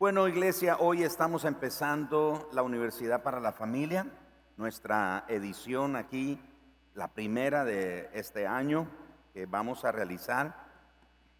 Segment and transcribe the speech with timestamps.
[0.00, 4.06] Bueno, iglesia, hoy estamos empezando la Universidad para la Familia,
[4.56, 6.40] nuestra edición aquí,
[6.94, 8.86] la primera de este año
[9.34, 10.54] que vamos a realizar.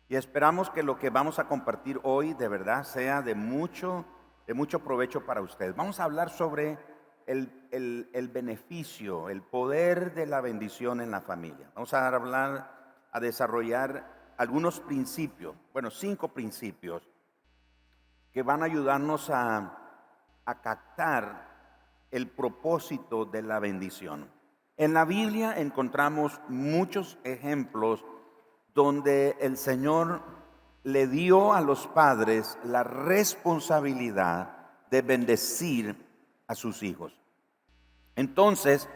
[0.08, 4.04] Y esperamos que lo que vamos a compartir hoy de verdad sea de mucho,
[4.48, 5.76] de mucho provecho para ustedes.
[5.76, 6.78] Vamos a hablar sobre
[7.26, 11.70] el, el, beneficio, el poder de la bendición en la familia.
[11.76, 17.08] Vamos a hablar, a desarrollar algunos principios, bueno, cinco principios
[18.38, 19.74] que van a ayudarnos a,
[20.62, 24.30] captar el propósito de la bendición.
[24.76, 28.04] En la Biblia encontramos muchos ejemplos
[28.74, 30.22] donde el Señor
[30.84, 35.96] le dio a los padres la responsabilidad de bendecir
[36.46, 37.18] a sus hijos.
[38.14, 38.88] Entonces,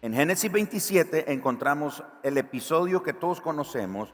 [0.00, 4.12] en Génesis 27 encontramos el episodio que todos conocemos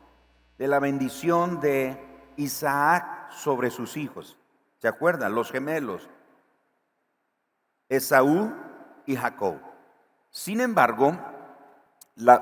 [0.58, 1.96] de la bendición de
[2.36, 4.38] Isaac sobre sus hijos.
[4.78, 5.34] ¿Se acuerdan?
[5.34, 6.09] Los gemelos.
[7.88, 8.52] Esaú
[9.06, 9.56] y Jacob.
[10.30, 11.16] Sin embargo,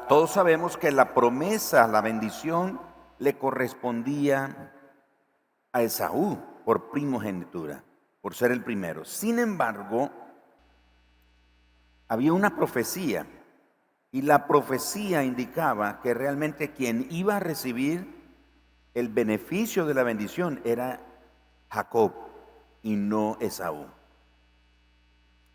[0.09, 2.81] todos sabemos que la promesa, la bendición,
[3.19, 4.73] le correspondía
[5.73, 7.85] a Esaú por primogenitura,
[8.21, 9.05] por ser el primero.
[9.05, 10.11] Sin embargo,
[12.09, 13.27] había una profecía
[14.11, 18.15] y la profecía indicaba que realmente quien iba a recibir
[18.95, 21.01] el beneficio de la bendición era
[21.69, 22.27] Jacob
[22.87, 23.85] y no Esaú.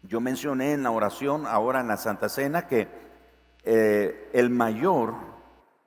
[0.03, 2.89] Yo mencioné en la oración, ahora en la Santa Cena, que
[3.63, 5.15] eh, el mayor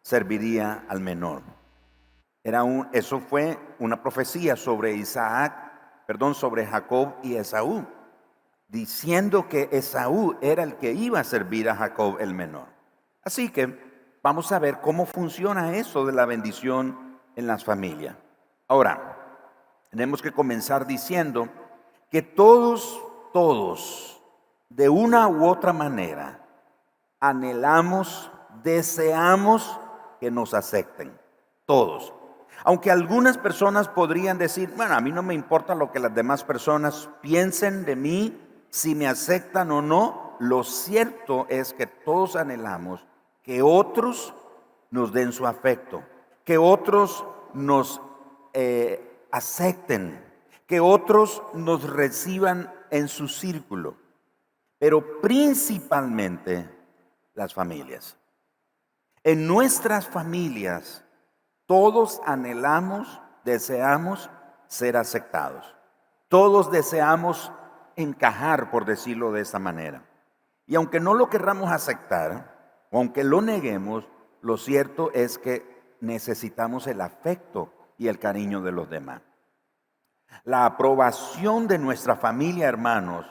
[0.01, 1.43] serviría al menor.
[2.43, 5.55] Era un, eso fue una profecía sobre Isaac,
[6.07, 7.85] perdón, sobre Jacob y Esaú,
[8.69, 12.69] diciendo que Esaú era el que iba a servir a Jacob el menor.
[13.23, 18.17] Así que vamos a ver cómo funciona eso de la bendición en las familias.
[18.67, 19.14] Ahora,
[19.95, 21.49] tenemos que comenzar diciendo
[22.11, 23.01] que todos,
[23.33, 24.21] todos,
[24.69, 26.45] de una u otra manera,
[27.21, 28.29] anhelamos,
[28.65, 29.79] deseamos
[30.19, 31.17] que nos acepten.
[31.65, 32.13] Todos.
[32.65, 36.43] Aunque algunas personas podrían decir, bueno, a mí no me importa lo que las demás
[36.43, 38.41] personas piensen de mí,
[38.71, 43.07] si me aceptan o no, lo cierto es que todos anhelamos
[43.45, 44.35] que otros
[44.91, 46.03] nos den su afecto,
[46.45, 48.01] que otros nos
[48.55, 50.25] eh, acepten,
[50.69, 53.97] que otros nos reciban en su círculo,
[54.79, 56.71] pero principalmente
[57.35, 58.17] las familias.
[59.25, 61.05] En nuestras familias
[61.67, 64.31] todos anhelamos, deseamos
[64.69, 65.75] ser aceptados.
[66.29, 67.51] Todos deseamos
[67.97, 70.05] encajar, por decirlo de esta manera.
[70.65, 74.09] Y aunque no lo querramos aceptar, aunque lo neguemos,
[74.43, 79.23] lo cierto es que necesitamos el afecto y el cariño de los demás.
[80.45, 83.27] La aprobación de nuestra familia, hermanos,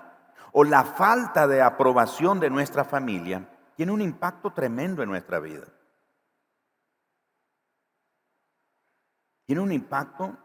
[0.51, 5.65] o la falta de aprobación de nuestra familia, tiene un impacto tremendo en nuestra vida.
[9.45, 10.37] Tiene un impacto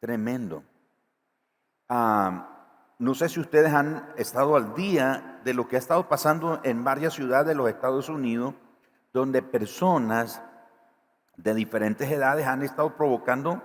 [0.00, 0.62] tremendo.
[1.88, 2.50] Ah,
[2.98, 6.84] no sé si ustedes han estado al día de lo que ha estado pasando en
[6.84, 8.54] varias ciudades de los Estados Unidos,
[9.12, 10.42] donde personas
[11.36, 13.62] de diferentes edades han estado provocando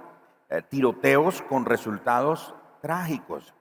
[0.49, 3.53] eh, tiroteos con resultados trágicos.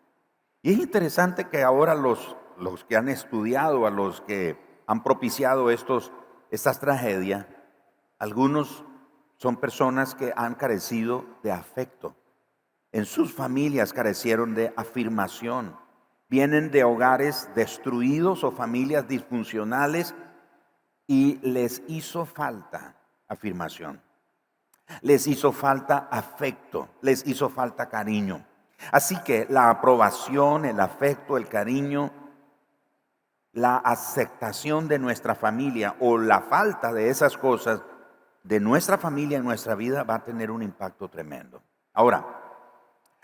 [0.63, 5.71] Y es interesante que ahora los, los que han estudiado, a los que han propiciado
[5.71, 6.13] estos,
[6.51, 7.47] estas tragedias,
[8.19, 8.85] algunos
[9.37, 12.17] son personas que han carecido de afecto.
[12.91, 15.77] En sus familias carecieron de afirmación.
[16.29, 20.15] Vienen de hogares destruidos o familias disfuncionales
[21.07, 22.98] y les hizo falta
[23.29, 24.03] afirmación.
[25.03, 28.45] Les hizo falta afecto, les hizo falta cariño.
[28.93, 32.11] Así que la aprobación, el afecto, el cariño,
[33.53, 37.83] la aceptación de nuestra familia o la falta de esas cosas
[38.45, 41.63] de nuestra familia en nuestra vida va a tener un impacto tremendo.
[41.93, 42.25] Ahora,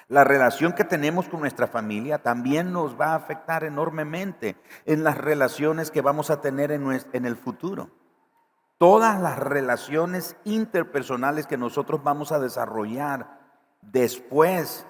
[0.09, 5.16] la relación que tenemos con nuestra familia también nos va a afectar enormemente en las
[5.16, 7.91] relaciones que vamos a tener en, el futuro
[8.78, 13.38] todas las relaciones interpersonales que nosotros vamos a desarrollar
[13.80, 14.86] después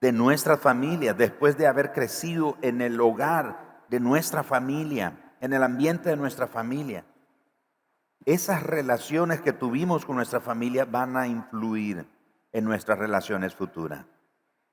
[0.00, 5.62] de nuestra familia, después de haber crecido en el hogar de nuestra familia, en el
[5.62, 7.04] ambiente de nuestra familia.
[8.24, 12.06] Esas relaciones que tuvimos con nuestra familia van a influir
[12.52, 14.04] en nuestras relaciones futuras.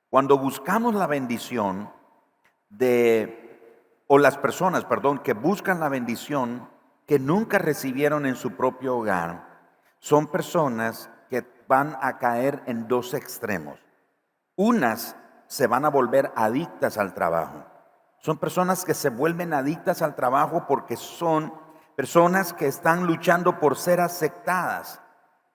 [0.09, 1.89] Cuando buscamos la bendición
[2.69, 6.67] de, o las personas, perdón, que buscan la bendición
[7.07, 9.47] que nunca recibieron en su propio hogar
[9.99, 13.79] son personas que van a caer en dos extremos.
[14.55, 15.15] Unas
[15.47, 17.65] se van a volver adictas al trabajo.
[18.19, 21.53] Son personas que se vuelven adictas al trabajo porque son
[21.95, 25.01] personas que están luchando por ser aceptadas,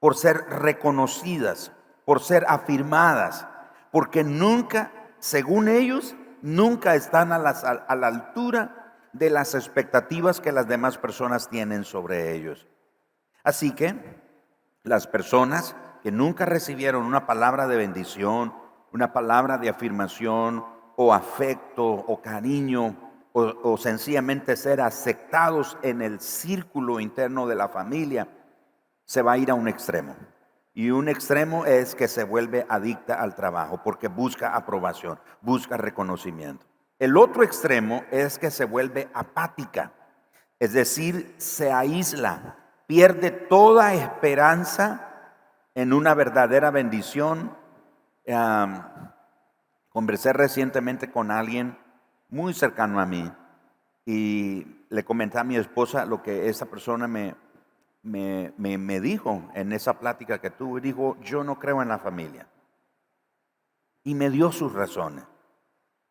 [0.00, 1.70] por ser reconocidas,
[2.06, 3.46] por ser afirmadas,
[3.90, 8.81] porque nunca, según ellos, nunca están a, a la altura
[9.12, 12.66] de las expectativas que las demás personas tienen sobre ellos.
[13.44, 13.94] Así que
[14.82, 18.54] las personas que nunca recibieron una palabra de bendición,
[18.92, 20.64] una palabra de afirmación
[20.96, 28.28] o afecto o cariño o, sencillamente ser aceptados en el círculo interno de la familia,
[29.06, 30.14] se va a ir a un extremo.
[30.74, 36.66] Y un extremo es que se vuelve adicta al trabajo porque busca aprobación, busca reconocimiento.
[37.02, 39.90] El otro extremo es que se vuelve apática,
[40.60, 42.54] es decir, se aísla,
[42.86, 45.34] pierde toda esperanza
[45.74, 47.56] en una verdadera bendición.
[49.88, 51.76] conversé recientemente con alguien
[52.28, 53.32] muy cercano a mí
[54.06, 57.34] y le comenté a mi esposa lo que esa persona me,
[58.04, 60.80] me, me, dijo en esa plática que tuve.
[60.80, 62.46] Dijo, yo no creo en la familia.
[64.04, 65.24] Y me dio sus razones.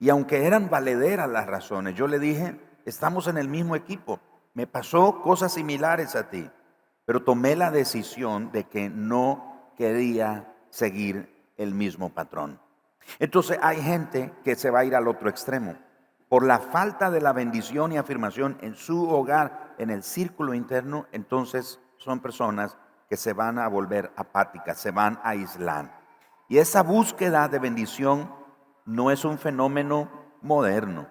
[0.01, 4.19] Y aunque eran valederas las razones, yo le dije, estamos en el mismo equipo.
[4.55, 6.49] Me pasó cosas similares a ti,
[7.05, 12.59] pero tomé la decisión de que no quería seguir el mismo patrón.
[13.19, 15.75] Entonces hay gente que se va a ir al otro extremo.
[16.29, 21.05] Por la falta de la bendición y afirmación en su hogar, en el círculo interno,
[21.11, 22.75] entonces son personas
[23.07, 26.01] que se van a volver apáticas, se van a aislar.
[26.49, 28.40] Y esa búsqueda de bendición
[28.85, 30.09] no es un fenómeno
[30.41, 31.07] moderno.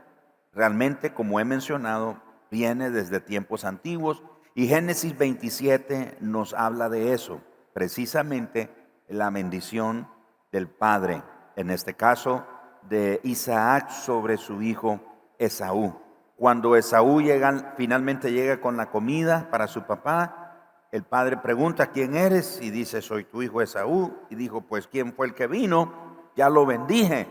[0.52, 2.20] Realmente, como he mencionado,
[2.50, 4.22] viene desde tiempos antiguos
[4.54, 7.40] y Génesis 27 nos habla de eso
[7.72, 8.70] precisamente
[9.08, 10.08] la bendición
[10.52, 11.22] del Padre,
[11.56, 12.44] en este caso
[12.88, 15.00] de Isaac sobre su hijo
[15.38, 15.94] Esaú.
[16.36, 20.40] Cuando Esaú llega, finalmente llega con la comida para su papá,
[20.90, 22.58] el padre pregunta, ¿quién eres?
[22.60, 24.12] Y dice, soy tu hijo Esaú.
[24.28, 25.92] Y dijo, pues, ¿quién fue el que vino?
[26.34, 27.28] Ya lo bendije.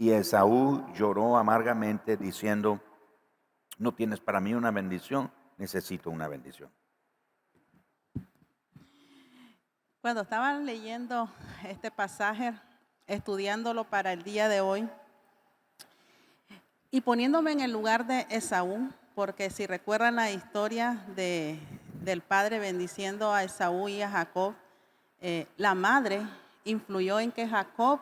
[0.00, 2.80] Y Esaú lloró amargamente diciendo,
[3.76, 6.70] no tienes para mí una bendición, necesito una bendición.
[10.00, 11.28] Cuando estaban leyendo
[11.68, 12.54] este pasaje,
[13.06, 14.88] estudiándolo para el día de hoy,
[16.90, 21.60] y poniéndome en el lugar de Esaú, porque si recuerdan la historia de,
[22.02, 24.54] del padre bendiciendo a Esaú y a Jacob,
[25.20, 26.26] eh, la madre
[26.64, 28.00] influyó en que Jacob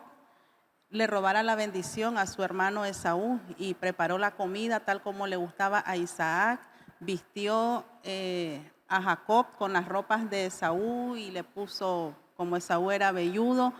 [0.91, 5.35] le robara la bendición a su hermano Esaú y preparó la comida tal como le
[5.35, 6.59] gustaba a Isaac,
[6.99, 13.11] vistió eh, a Jacob con las ropas de Esaú y le puso, como Esaú era
[13.11, 13.73] velludo,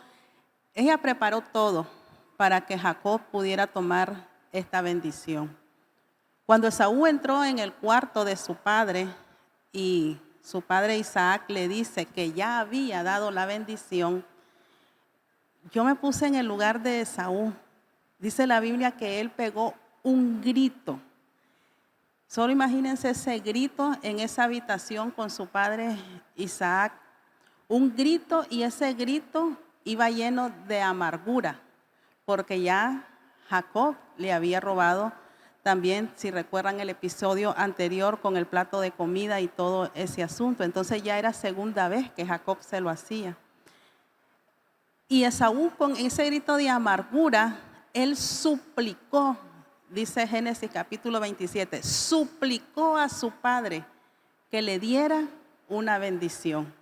[0.75, 1.87] ella preparó todo
[2.37, 5.57] para que Jacob pudiera tomar esta bendición.
[6.45, 9.07] Cuando Esaú entró en el cuarto de su padre
[9.71, 14.25] y su padre Isaac le dice que ya había dado la bendición,
[15.71, 17.53] yo me puse en el lugar de Esaú.
[18.17, 19.73] Dice la Biblia que él pegó
[20.03, 20.99] un grito
[22.29, 25.97] Solo imagínense ese grito en esa habitación con su padre
[26.35, 26.93] Isaac.
[27.67, 31.59] Un grito y ese grito iba lleno de amargura,
[32.25, 33.03] porque ya
[33.49, 35.11] Jacob le había robado
[35.63, 40.63] también, si recuerdan el episodio anterior con el plato de comida y todo ese asunto.
[40.63, 43.37] Entonces ya era segunda vez que Jacob se lo hacía.
[45.09, 47.59] Y Esaú con ese grito de amargura,
[47.93, 49.37] él suplicó
[49.89, 53.85] dice Génesis capítulo 27, suplicó a su padre
[54.51, 55.23] que le diera
[55.67, 56.73] una bendición.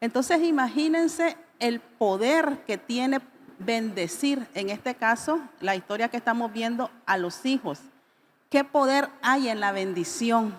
[0.00, 3.20] Entonces imagínense el poder que tiene
[3.58, 7.80] bendecir, en este caso, la historia que estamos viendo a los hijos.
[8.48, 10.56] ¿Qué poder hay en la bendición?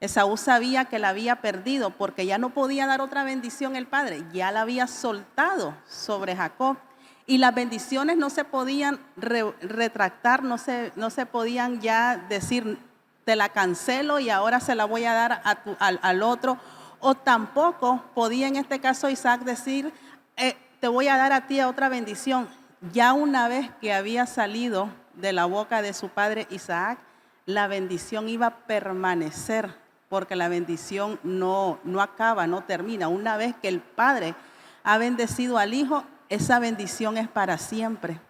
[0.00, 4.24] Esaú sabía que la había perdido porque ya no podía dar otra bendición el padre,
[4.32, 6.78] ya la había soltado sobre Jacob
[7.26, 12.78] y las bendiciones no se podían retractar, no se, no se podían ya decir,
[13.24, 15.42] te la cancelo y ahora se la voy a dar
[15.78, 16.58] al, otro.
[16.98, 19.92] O tampoco podía en este caso Isaac decir,
[20.36, 22.48] eh, te voy a dar a ti otra bendición.
[22.92, 26.98] Ya una vez que había salido de la boca de su padre Isaac,
[27.46, 29.72] la bendición iba a permanecer,
[30.10, 33.06] porque la bendición no, no acaba, no termina.
[33.08, 34.34] Una vez que el padre
[34.82, 38.20] ha bendecido al hijo, esa bendición es para siempre.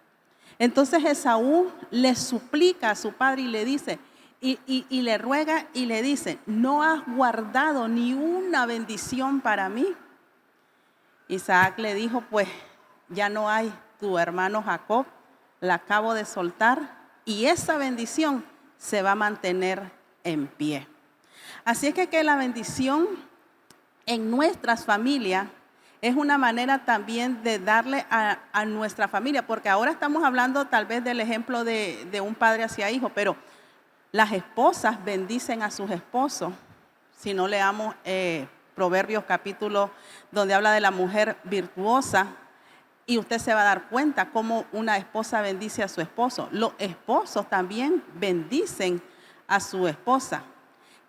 [0.59, 3.99] Entonces Esaú le suplica a su padre y le dice,
[4.39, 9.87] y, le ruega y le dice, no has guardado ni una bendición para mí.
[11.27, 12.47] Isaac le dijo, pues
[13.09, 15.07] ya no hay, tu hermano Jacob,
[15.61, 18.45] la acabo de soltar y esa bendición
[18.77, 19.91] se va a mantener
[20.23, 20.90] en pie.
[21.63, 23.07] Así es que, que la bendición
[24.05, 25.47] en nuestras familias
[26.01, 31.03] es una manera también de darle a, nuestra familia, porque ahora estamos hablando tal vez
[31.03, 33.35] del ejemplo de, un padre hacia hijo, pero
[34.11, 36.53] las esposas bendicen a sus esposos.
[37.17, 39.91] Si no leamos eh, Proverbios capítulo
[40.31, 42.27] donde habla de la mujer virtuosa,
[43.05, 46.47] y usted se va a dar cuenta cómo una esposa bendice a su esposo.
[46.51, 49.01] Los esposos también bendicen
[49.47, 50.43] a su esposa.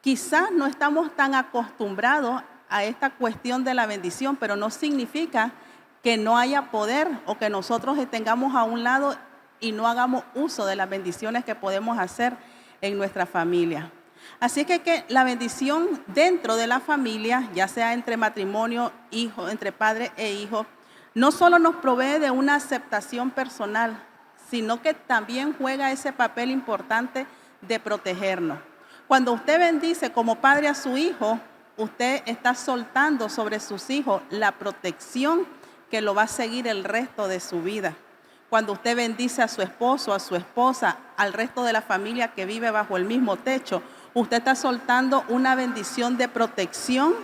[0.03, 5.53] Quizás no estamos tan acostumbrados a esta cuestión de la bendición, pero no significa
[6.03, 9.17] que no haya poder o que nosotros tengamos a un lado
[9.61, 12.37] y no hagamos uso de las bendiciones que podemos hacer
[12.81, 13.93] en nuestra familia.
[14.41, 19.71] Así que, que la bendición dentro de la familia, ya sea entre matrimonio, hijo, entre
[19.71, 20.67] padre e hijo,
[21.15, 24.03] no solo nos provee de una aceptación personal,
[24.51, 27.25] sino que también juega ese papel importante
[27.61, 28.72] de protegernos.
[29.09, 31.39] Cuando usted bendice como padre a su hijo,
[31.77, 35.47] usted está soltando sobre sus hijos la protección
[35.91, 37.95] que lo va a seguir el resto de su vida.
[38.49, 42.47] Cuando usted bendice a su esposo, a su esposa, al resto de la familia que
[42.47, 43.83] vive bajo el mismo techo,
[44.15, 47.15] usted está soltando una bendición de protección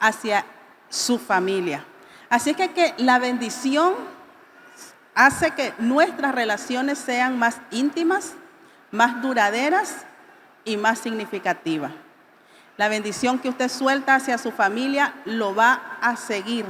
[0.00, 0.44] hacia
[0.88, 1.84] su familia.
[2.28, 3.94] Así que, que la bendición
[5.14, 8.32] hace que nuestras relaciones sean más íntimas,
[8.90, 10.06] más duraderas
[10.64, 11.92] y más significativas.
[12.76, 16.66] La bendición que usted suelta hacia su familia lo va a seguir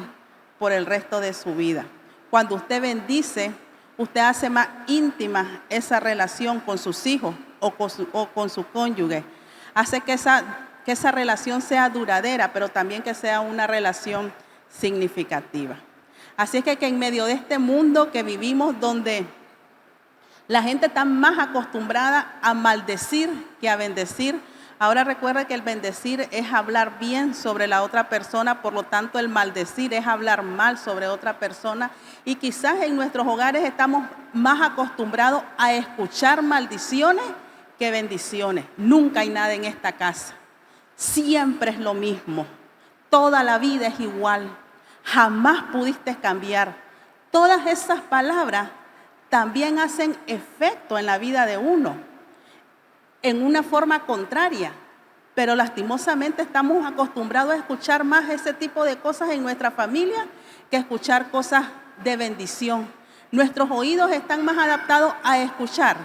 [0.59, 1.87] por el resto de su vida.
[2.31, 3.53] Cuando usted bendice,
[3.97, 8.67] usted hace más íntima esa relación con sus hijos o con su, o con su
[8.67, 9.25] cónyuge.
[9.73, 10.45] Hace que esa,
[10.85, 14.33] que esa relación sea duradera, pero también que sea una relación
[14.69, 15.77] significativa.
[16.37, 19.27] Así es que, que en medio de este mundo que vivimos donde
[20.49, 24.41] la gente está más acostumbrada a maldecir que a bendecir,
[24.81, 29.21] Ahora recuerda que el bendecir es hablar bien sobre la otra persona, por lo tanto
[29.21, 31.93] el maldecir es hablar mal sobre otra persona.
[32.25, 37.25] Y quizás en nuestros hogares estamos más acostumbrados a escuchar maldiciones
[37.79, 38.65] que bendiciones.
[38.77, 40.35] Nunca hay nada en esta casa.
[40.97, 42.45] Siempre es lo mismo.
[43.09, 44.51] Toda la vida es igual
[45.05, 46.75] jamás pudiste cambiar.
[47.31, 48.71] Todas esas palabras
[49.35, 51.97] también hacen efecto en la vida de uno,
[53.21, 54.71] en una forma contraria.
[55.35, 60.29] Pero lastimosamente estamos acostumbrados a escuchar más ese tipo de cosas en nuestra familia
[60.71, 61.67] que escuchar cosas
[62.05, 62.87] de bendición.
[63.33, 65.97] Nuestros oídos están más adaptados a escuchar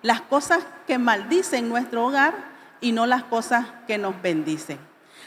[0.00, 2.32] las cosas que maldicen nuestro hogar
[2.80, 4.78] y no las cosas que nos bendicen.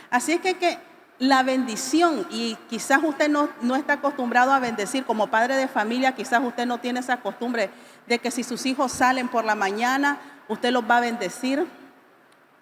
[0.09, 0.79] Así es que, que
[1.21, 6.13] la bendición, y quizás usted no, no, está acostumbrado a bendecir como padre de familia,
[6.13, 7.69] quizás usted no tiene esa costumbre
[8.07, 11.67] de que si sus hijos salen por la mañana, usted los va a bendecir,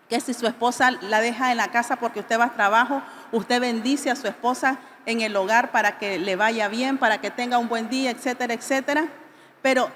[0.10, 3.02] que si su esposa la deja en la casa porque usted va a trabajo,
[3.32, 7.32] usted bendice a su esposa en el hogar para que le vaya bien, para que
[7.32, 9.08] tenga un buen día, etcétera, etcétera.
[9.62, 9.90] Pero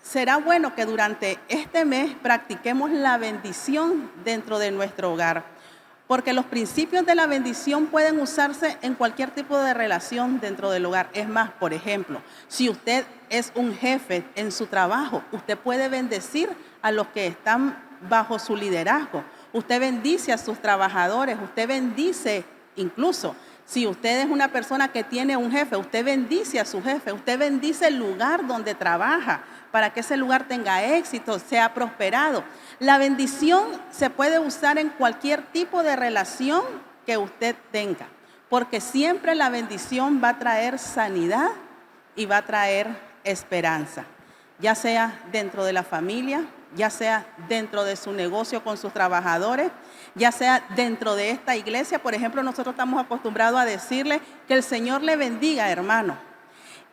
[0.00, 5.55] será bueno que durante este mes practiquemos la bendición dentro de nuestro hogar
[6.06, 10.86] porque los principios de la bendición pueden usarse en cualquier tipo de relación dentro del
[10.86, 11.10] hogar.
[11.12, 16.48] Es más, por ejemplo, si usted es un jefe en su trabajo, usted puede bendecir
[16.82, 19.24] a los que están bajo su liderazgo.
[19.52, 22.44] Usted bendice a sus trabajadores, usted bendice
[22.76, 23.34] incluso
[23.66, 27.36] si usted es una persona que tiene un jefe, usted bendice a su jefe, usted
[27.36, 29.42] bendice el lugar donde trabaja
[29.72, 32.44] para que ese lugar tenga éxito, sea prosperado.
[32.78, 36.62] La bendición se puede usar en cualquier tipo de relación
[37.04, 38.06] que usted tenga,
[38.48, 41.50] porque siempre la bendición va a traer sanidad
[42.14, 42.86] y va a traer
[43.24, 44.04] esperanza,
[44.60, 46.44] ya sea dentro de la familia,
[46.74, 49.70] ya sea dentro de su negocio con sus trabajadores,
[50.14, 51.98] ya sea dentro de esta iglesia.
[51.98, 56.16] Por ejemplo, nosotros estamos acostumbrados a decirle que el Señor le bendiga, hermano.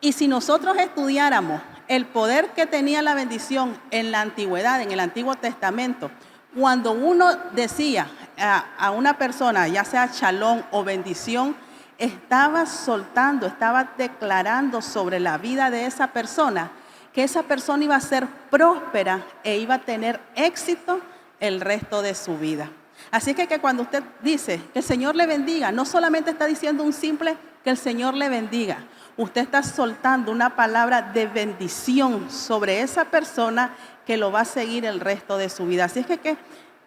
[0.01, 4.99] Y si nosotros estudiáramos el poder que tenía la bendición en la antigüedad, en el
[4.99, 6.11] Antiguo Testamento,
[6.55, 11.55] cuando uno decía a, una persona, ya sea chalón o bendición,
[11.97, 16.71] estaba soltando, estaba declarando sobre la vida de esa persona
[17.13, 20.99] que esa persona iba a ser próspera e iba a tener éxito
[21.39, 22.69] el resto de su vida.
[23.11, 26.83] Así que, que cuando usted dice que el Señor le bendiga, no solamente está diciendo
[26.83, 28.77] un simple que el Señor le bendiga,
[29.17, 34.85] usted está soltando una palabra de bendición sobre esa persona que lo va a seguir
[34.85, 35.85] el resto de su vida.
[35.85, 36.37] Así es que, que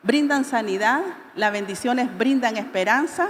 [0.02, 1.02] brindan sanidad,
[1.34, 3.28] las bendiciones brindan esperanza,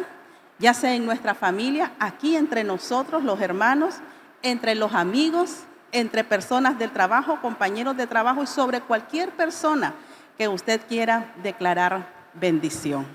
[0.58, 3.96] ya sea en nuestra familia, aquí entre nosotros, los hermanos,
[4.42, 5.64] entre los amigos,
[5.98, 9.94] entre personas del trabajo, compañeros de trabajo y sobre cualquier persona
[10.36, 13.06] que usted quiera declarar bendición.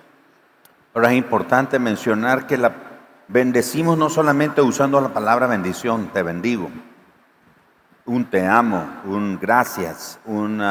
[0.94, 2.74] Ahora es importante mencionar que la
[3.28, 6.70] bendecimos no solamente usando la palabra bendición, te bendigo,
[8.06, 10.62] un te amo, un gracias, un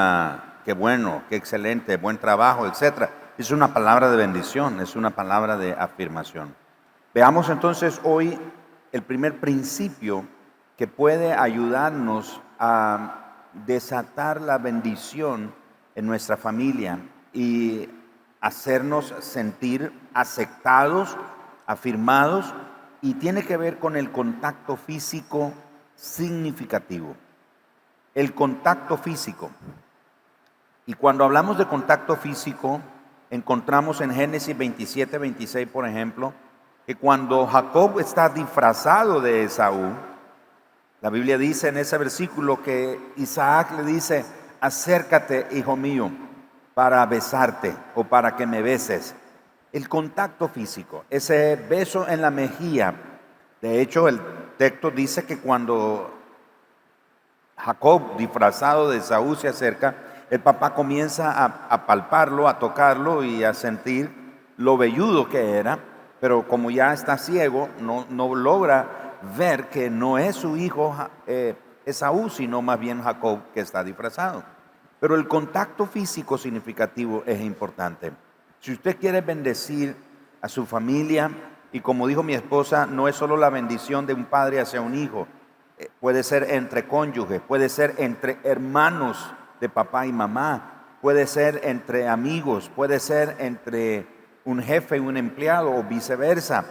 [0.65, 3.09] qué bueno, qué excelente, buen trabajo, etc.
[3.39, 6.55] Es una palabra de bendición, es una palabra de afirmación.
[7.15, 8.39] Veamos entonces hoy
[8.93, 10.27] el primer principio
[10.81, 13.35] que puede ayudarnos a
[13.67, 15.53] desatar la bendición
[15.95, 17.01] en nuestra familia
[17.35, 17.87] y
[18.41, 21.19] hacernos sentir aceptados,
[21.67, 22.55] afirmados,
[23.03, 25.53] y tiene que ver con el contacto físico
[25.97, 27.15] significativo.
[28.15, 29.51] El contacto físico.
[30.87, 32.81] Y cuando hablamos de contacto físico,
[33.29, 36.33] encontramos en Génesis 27, 26, por ejemplo,
[36.87, 40.09] que cuando Jacob está disfrazado de Esaú,
[41.03, 44.25] la Biblia dice en ese versículo que Isaac le dice,
[44.61, 46.11] acércate, hijo mío,
[46.75, 49.15] para besarte o para que me beses.
[49.73, 52.95] El contacto físico, ese beso en la mejilla.
[53.63, 54.21] De hecho, el
[54.59, 56.13] texto dice que cuando
[57.57, 59.95] Jacob, disfrazado de Saúl, se acerca,
[60.29, 64.11] el papá comienza a, palparlo, a tocarlo y a sentir
[64.59, 65.79] lo velludo que era,
[66.21, 69.00] pero como ya está ciego, no, no logra
[69.37, 70.95] ver que no es su hijo
[71.27, 74.43] eh, Esaú, sino más bien Jacob que está disfrazado.
[75.01, 78.13] Pero el contacto físico significativo es importante.
[78.61, 79.97] Si usted quiere bendecir
[80.43, 81.31] a su familia,
[81.73, 84.95] y como dijo mi esposa, no es solo la bendición de un padre hacia un
[84.95, 85.27] hijo,
[85.79, 91.61] eh, puede ser entre cónyuges, puede ser entre hermanos de papá y mamá, puede ser
[91.65, 94.07] entre amigos, puede ser entre
[94.45, 96.65] un jefe y un empleado o viceversa,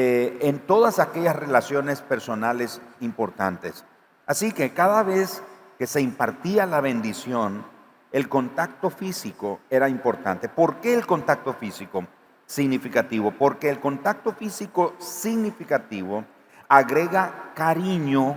[0.00, 3.84] eh, en todas aquellas relaciones personales importantes.
[4.26, 5.42] Así que cada vez
[5.76, 7.64] que se impartía la bendición,
[8.12, 10.48] el contacto físico era importante.
[10.48, 12.06] ¿Por qué el contacto físico
[12.46, 13.32] significativo?
[13.32, 16.24] Porque el contacto físico significativo
[16.68, 18.36] agrega cariño,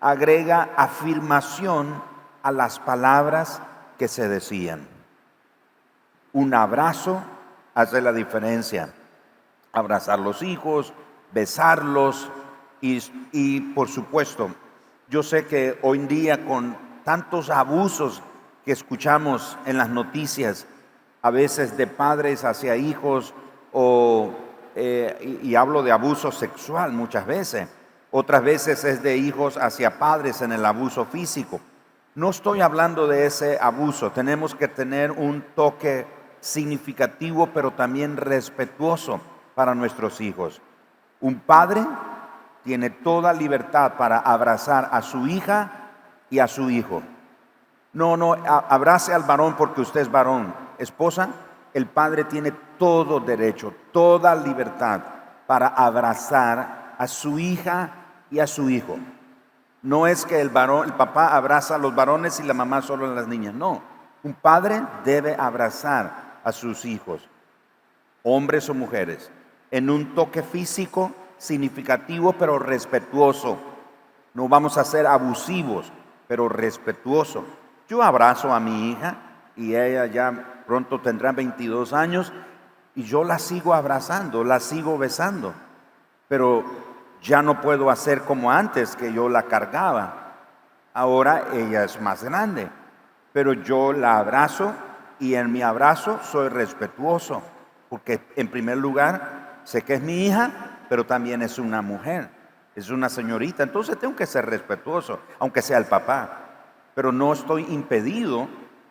[0.00, 2.02] agrega afirmación
[2.42, 3.62] a las palabras
[3.98, 4.88] que se decían.
[6.32, 7.22] Un abrazo
[7.72, 8.92] hace la diferencia.
[9.78, 10.92] Abrazar los hijos,
[11.32, 12.30] besarlos
[12.80, 14.50] y, y por supuesto
[15.10, 18.22] yo sé que hoy en día con tantos abusos
[18.62, 20.66] que escuchamos en las noticias,
[21.22, 23.32] a veces de padres hacia hijos,
[23.72, 24.30] o,
[24.76, 27.68] eh, y, y hablo de abuso sexual muchas veces,
[28.10, 31.58] otras veces es de hijos hacia padres en el abuso físico.
[32.14, 36.06] No estoy hablando de ese abuso, tenemos que tener un toque
[36.40, 39.22] significativo, pero también respetuoso
[39.58, 40.62] para nuestros hijos.
[41.20, 41.84] Un padre
[42.62, 45.90] tiene toda libertad para abrazar a su hija
[46.30, 47.02] y a su hijo.
[47.92, 50.54] No, no, abrace al varón porque usted es varón.
[50.78, 51.30] Esposa,
[51.74, 55.00] el padre tiene todo derecho, toda libertad
[55.48, 57.90] para abrazar a su hija
[58.30, 58.96] y a su hijo.
[59.82, 63.06] No es que el varón, el papá abraza a los varones y la mamá solo
[63.06, 63.54] a las niñas.
[63.54, 63.82] No,
[64.22, 67.28] un padre debe abrazar a sus hijos,
[68.22, 69.32] hombres o mujeres,
[69.70, 73.58] en un toque físico significativo pero respetuoso.
[74.34, 75.92] No vamos a ser abusivos,
[76.26, 77.44] pero respetuoso.
[77.88, 79.16] Yo abrazo a mi hija
[79.56, 82.32] y ella ya pronto tendrá 22 años
[82.94, 85.54] y yo la sigo abrazando, la sigo besando,
[86.28, 86.64] pero
[87.22, 90.34] ya no puedo hacer como antes que yo la cargaba.
[90.92, 92.68] Ahora ella es más grande,
[93.32, 94.72] pero yo la abrazo
[95.18, 97.42] y en mi abrazo soy respetuoso,
[97.88, 100.50] porque en primer lugar sé que es mi hija
[100.88, 102.30] pero también es una mujer,
[102.74, 103.62] es una señorita.
[103.62, 106.44] Entonces tengo que ser respetuoso, aunque sea el papá.
[106.94, 108.48] Pero no estoy impedido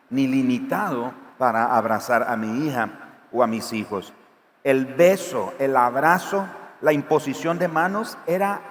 [0.09, 2.89] ni limitado para abrazar a mi hija
[3.31, 4.13] o a mis hijos.
[4.63, 6.47] El beso, el abrazo,
[6.81, 8.61] la imposición de manos era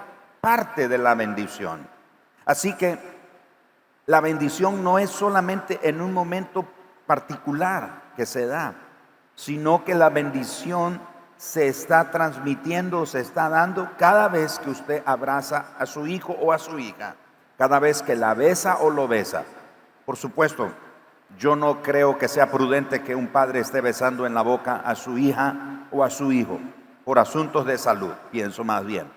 [0.41, 1.87] parte de la bendición.
[2.45, 2.97] Así que
[4.05, 6.65] la bendición no es solamente en un momento
[7.05, 8.73] particular que se da,
[9.35, 10.99] sino que la bendición
[11.37, 16.51] se está transmitiendo, se está dando cada vez que usted abraza a su hijo o
[16.51, 17.15] a su hija,
[17.57, 19.43] cada vez que la besa o lo besa.
[20.05, 20.71] Por supuesto,
[21.37, 24.95] yo no creo que sea prudente que un padre esté besando en la boca a
[24.95, 26.59] su hija o a su hijo
[27.05, 29.07] por asuntos de salud, pienso más bien.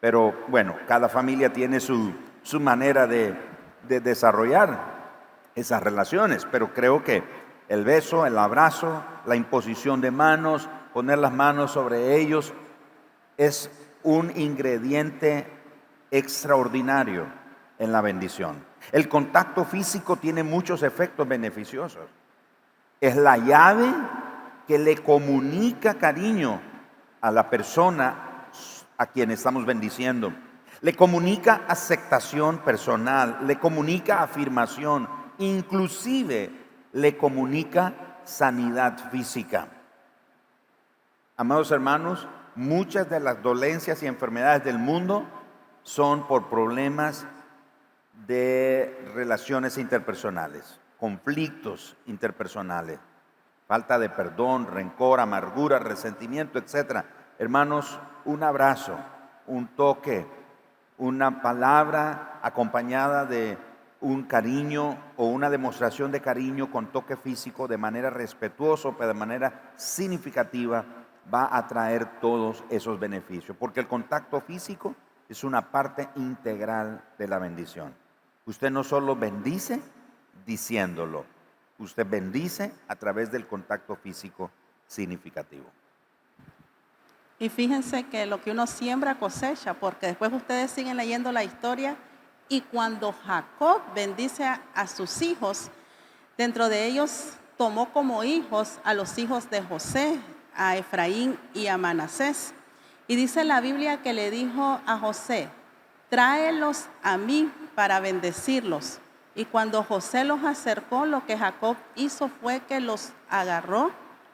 [0.00, 3.34] Pero bueno, cada familia tiene su, su manera de,
[3.88, 4.78] de desarrollar
[5.54, 7.24] esas relaciones, pero creo que
[7.68, 12.54] el beso, el abrazo, la imposición de manos, poner las manos sobre ellos
[13.36, 13.70] es
[14.02, 15.46] un ingrediente
[16.10, 17.26] extraordinario
[17.78, 18.64] en la bendición.
[18.92, 22.06] El contacto físico tiene muchos efectos beneficiosos.
[22.98, 23.92] Es la llave
[24.66, 26.62] que le comunica cariño
[27.20, 28.46] a la persona
[28.96, 30.32] a quien estamos bendiciendo.
[30.80, 35.06] Le comunica aceptación personal, le comunica afirmación,
[35.36, 36.50] inclusive
[36.94, 37.92] le comunica
[38.24, 39.68] sanidad física.
[41.38, 45.26] Amados hermanos, muchas de las dolencias y enfermedades del mundo
[45.82, 47.26] son por problemas
[48.26, 52.98] de relaciones interpersonales, conflictos interpersonales,
[53.68, 57.04] falta de perdón, rencor, amargura, resentimiento, etc.
[57.38, 58.96] Hermanos, un abrazo,
[59.46, 60.26] un toque,
[60.96, 63.58] una palabra acompañada de
[64.00, 69.14] un cariño o una demostración de cariño con toque físico de manera respetuosa, pero de
[69.14, 70.82] manera significativa,
[71.32, 74.94] va a traer todos esos beneficios, porque el contacto físico
[75.28, 77.94] es una parte integral de la bendición.
[78.44, 79.80] Usted no solo bendice
[80.44, 81.24] diciéndolo,
[81.78, 84.50] usted bendice a través del contacto físico
[84.86, 85.66] significativo.
[87.38, 91.96] Y fíjense que lo que uno siembra cosecha, porque después ustedes siguen leyendo la historia
[92.48, 95.70] y cuando Jacob bendice a, sus hijos,
[96.38, 100.18] dentro de ellos tomó como hijos a los hijos de José,
[100.56, 102.52] a Efraín y a Manasés.
[103.08, 105.48] Y dice la Biblia que le dijo a José,
[106.08, 108.98] tráelos a mí para bendecirlos.
[109.34, 113.92] Y cuando José los acercó, lo que Jacob hizo fue que los agarró,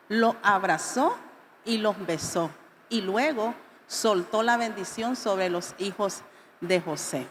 [0.09, 1.17] los abrazó
[1.65, 2.51] y los besó.
[2.89, 3.55] Y luego
[3.89, 6.23] soltó la bendición sobre los hijos
[6.61, 7.27] de José.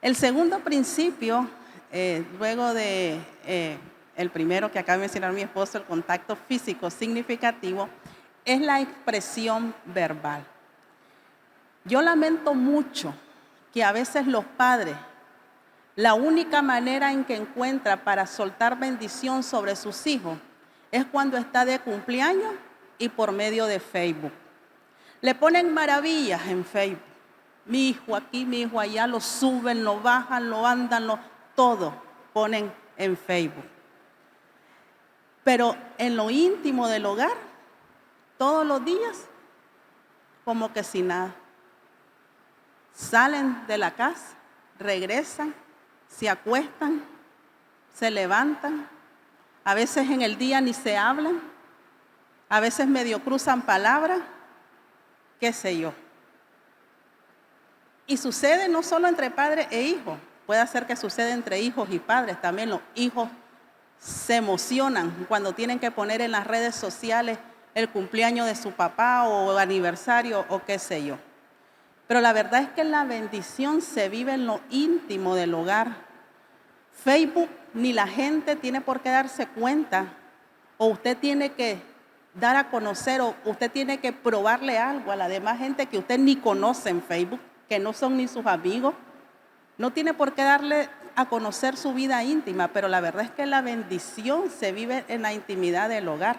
[0.00, 1.48] El segundo principio,
[1.90, 3.78] eh, luego de eh,
[4.16, 7.88] el primero que acaba de mencionar mi esposo, el contacto físico significativo,
[8.44, 10.44] es la expresión verbal.
[11.84, 13.14] Yo lamento mucho
[13.72, 14.96] que a veces los padres,
[15.96, 20.38] la única manera en que encuentra para soltar bendición sobre sus hijos
[20.90, 22.54] es cuando está de cumpleaños
[22.98, 24.32] y por medio de Facebook.
[25.20, 27.14] Le ponen maravillas en Facebook
[27.66, 31.18] mi hijo aquí, mi hijo allá, lo suben, lo bajan, lo andan, lo,
[31.54, 31.94] todo
[32.32, 33.64] ponen en Facebook.
[35.44, 37.36] Pero en lo íntimo del hogar,
[38.38, 39.26] todos los días,
[40.44, 41.34] como que sin nada.
[42.94, 44.34] Salen de la casa,
[44.78, 45.54] regresan,
[46.08, 47.04] se acuestan,
[47.94, 48.88] se levantan,
[49.64, 51.40] a veces en el día ni se hablan,
[52.48, 54.20] a veces medio cruzan palabras,
[55.40, 55.92] qué sé yo.
[58.06, 61.98] Y sucede no solo entre padre e hijo, puede ser que suceda entre hijos y
[61.98, 62.40] padres.
[62.40, 63.28] También los hijos
[64.04, 67.38] se emocionan cuando tienen que poner en las redes sociales
[67.74, 71.16] el cumpleaños de su papá o aniversario o qué sé yo.
[72.06, 75.96] Pero la verdad es que la bendición se vive en lo íntimo del hogar.
[77.02, 80.12] Facebook ni la gente tiene por qué darse cuenta
[80.76, 81.80] o usted tiene que
[82.34, 86.18] dar a conocer o usted tiene que probarle algo a la demás gente que usted
[86.18, 87.40] ni conoce en Facebook
[87.70, 88.94] que no son ni sus amigos.
[89.78, 93.46] No tiene por qué darle a conocer su vida íntima, pero la verdad es que
[93.46, 96.36] la bendición se vive en la intimidad del hogar.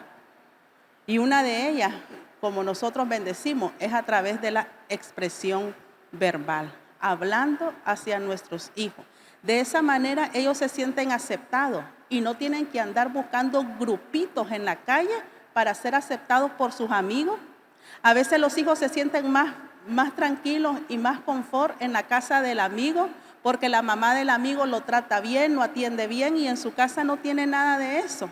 [1.07, 1.93] Y una de ellas,
[2.41, 5.75] como nosotros bendecimos, es a través de la expresión
[6.11, 9.05] verbal, hablando hacia nuestros hijos.
[9.43, 14.65] De esa manera ellos se sienten aceptados y no tienen que andar buscando grupitos en
[14.65, 15.15] la calle
[15.53, 17.39] para ser aceptados por sus amigos.
[18.01, 19.53] A veces los hijos se sienten más
[19.87, 23.09] más tranquilos y más confort en la casa del amigo,
[23.45, 27.03] porque la mamá del amigo lo trata bien, lo atiende bien y en su casa
[27.03, 28.27] no tiene nada de eso.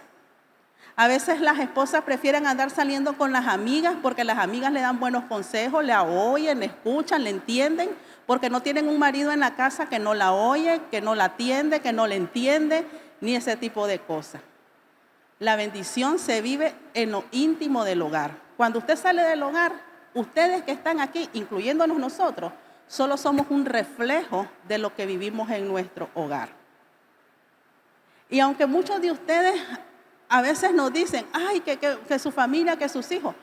[0.95, 4.99] A veces las esposas prefieren andar saliendo con las amigas porque las amigas le dan
[4.99, 7.91] buenos consejos, le oyen, le escuchan, le entienden,
[8.25, 11.25] porque no tienen un marido en la casa que no la oye, que no la
[11.25, 12.83] atiende, que no le entiende,
[13.21, 14.41] ni ese tipo de cosas.
[15.37, 18.31] La bendición se vive en lo íntimo del hogar.
[18.57, 19.73] Cuando usted sale del hogar,
[20.15, 22.51] ustedes que están aquí, incluyéndonos nosotros,
[22.87, 26.49] solo somos un reflejo de lo que vivimos en nuestro hogar.
[28.29, 29.61] Y aunque muchos de ustedes
[30.29, 33.35] a veces nos dicen, ay, que, su familia, que sus hijos,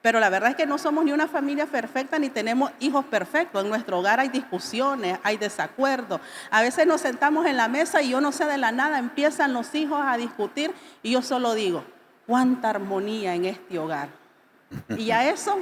[0.00, 3.62] pero la verdad es que no somos ni una familia perfecta ni tenemos hijos perfectos.
[3.62, 6.22] En nuestro hogar hay discusiones, hay desacuerdos.
[6.50, 9.52] A veces nos sentamos en la mesa y yo no sé de la nada, empiezan
[9.52, 10.72] los hijos a discutir
[11.02, 11.84] y yo solo digo,
[12.26, 14.08] cuánta armonía en este hogar.
[14.96, 15.58] Y a eso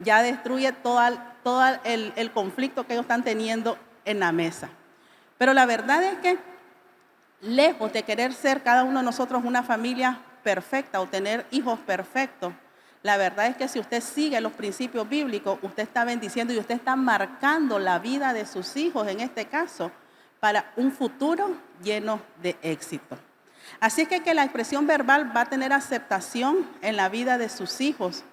[0.00, 0.72] ya destruye
[1.44, 4.70] todo, el, conflicto que ellos están teniendo en la mesa.
[5.38, 6.38] Pero la verdad es que
[7.40, 12.52] lejos de querer ser cada uno de nosotros una familia perfecta o tener hijos perfectos,
[13.02, 16.76] La verdad es que si usted sigue los principios bíblicos, usted está bendiciendo y usted
[16.76, 19.92] está marcando la vida de sus hijos, en este caso,
[20.40, 23.18] para un futuro lleno de éxito.
[23.78, 27.50] Así es que, que la expresión verbal va a tener aceptación en la vida de
[27.50, 28.24] sus hijos.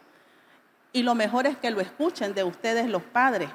[0.93, 3.49] Y lo mejor es que lo escuchen de ustedes los padres.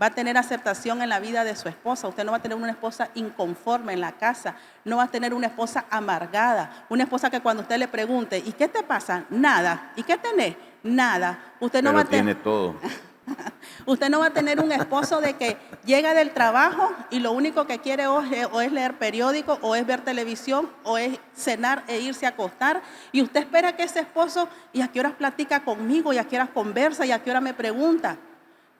[0.00, 2.08] Va a tener aceptación en la vida de su esposa.
[2.08, 4.56] Usted no va a tener una esposa inconforme en la casa.
[4.84, 6.86] No va a tener una esposa amargada.
[6.88, 9.24] Una esposa que cuando usted le pregunte, ¿y qué te pasa?
[9.30, 9.92] Nada.
[9.96, 10.56] ¿Y qué tenés?
[10.82, 11.54] Nada.
[11.60, 12.74] Usted no va a tiene todo.
[13.86, 17.66] Usted no va a tener un esposo de que llega del trabajo y lo único
[17.66, 18.22] que quiere o
[18.60, 22.82] es, leer periódico, o es ver televisión, o es cenar e irse a acostar.
[23.12, 26.12] Y usted espera que ese esposo, ¿y a qué horas platica conmigo?
[26.12, 27.06] ¿Y a qué horas conversa?
[27.06, 28.16] ¿Y a qué hora me pregunta?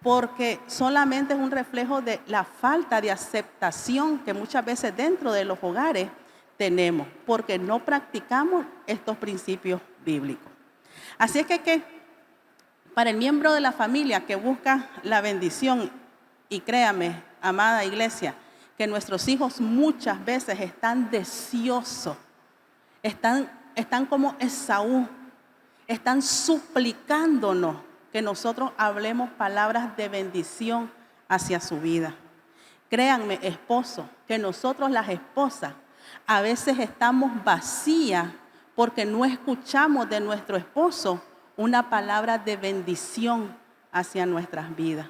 [0.04, 5.46] porque solamente es un reflejo de la falta de aceptación que muchas veces dentro de
[5.46, 6.10] los hogares
[6.58, 10.52] tenemos, porque no practicamos estos principios bíblicos.
[11.16, 11.82] Así es que,
[12.94, 15.90] para el miembro de la familia que busca la bendición,
[16.48, 18.34] y créame, amada iglesia,
[18.78, 22.16] que nuestros hijos muchas veces están deseosos,
[23.02, 25.08] están, están como Esaú,
[25.86, 27.76] están suplicándonos
[28.12, 30.90] que nosotros hablemos palabras de bendición
[31.28, 32.14] hacia su vida.
[32.88, 35.72] Créanme, esposo, que nosotros las esposas
[36.26, 38.28] a veces estamos vacías
[38.76, 41.20] porque no escuchamos de nuestro esposo
[41.56, 43.54] una palabra de bendición
[43.92, 45.06] hacia nuestras vidas.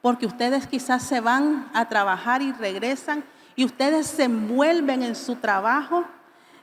[0.00, 3.24] Porque ustedes quizás se van a trabajar y regresan
[3.56, 6.04] y ustedes se envuelven en su trabajo,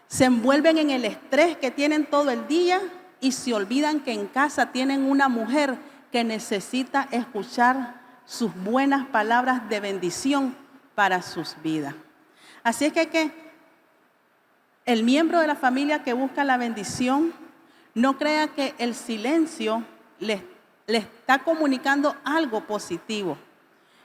[0.08, 2.82] se envuelven en el estrés que tienen todo el día
[3.20, 5.78] y se olvidan que en casa tienen una mujer
[6.12, 10.56] que necesita escuchar sus buenas palabras de bendición
[10.96, 11.96] para sus vidas.
[12.64, 13.32] Así es que, que
[14.86, 17.34] el miembro de la familia que busca la bendición
[17.94, 19.84] no crea que el silencio
[20.20, 20.44] le,
[20.88, 23.38] le está comunicando algo positivo.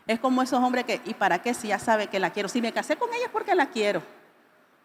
[0.07, 2.49] Es como esos hombres que, ¿y para qué si ya sabe que la quiero?
[2.49, 4.03] Si me casé con ella es porque la quiero.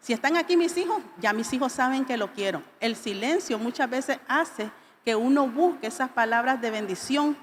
[0.00, 2.62] Si están aquí mis hijos, ya mis hijos saben que lo quiero.
[2.80, 4.70] El silencio muchas veces hace
[5.04, 7.36] que uno busque esas palabras de bendición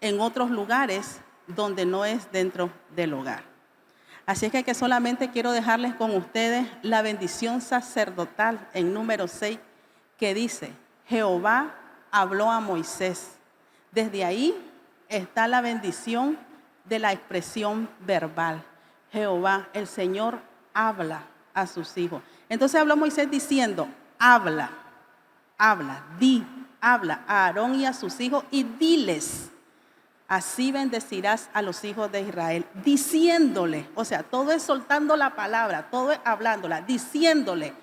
[0.00, 3.44] en otros lugares donde no es dentro del hogar.
[4.26, 9.58] Así es que, que solamente quiero dejarles con ustedes la bendición sacerdotal en número 6
[10.18, 10.72] que dice,
[11.12, 11.74] Jehová
[12.10, 13.32] habló a Moisés.
[13.90, 14.56] Desde ahí
[15.10, 16.38] está la bendición
[16.86, 18.64] de la expresión verbal.
[19.12, 20.38] Jehová, el Señor,
[20.72, 22.22] habla a sus hijos.
[22.48, 24.70] Entonces habló Moisés diciendo, habla,
[25.58, 26.46] habla, di,
[26.80, 29.50] habla a Aarón y a sus hijos y diles,
[30.28, 35.90] así bendecirás a los hijos de Israel, diciéndole, o sea, todo es soltando la palabra,
[35.90, 37.74] todo es hablándola, diciéndole.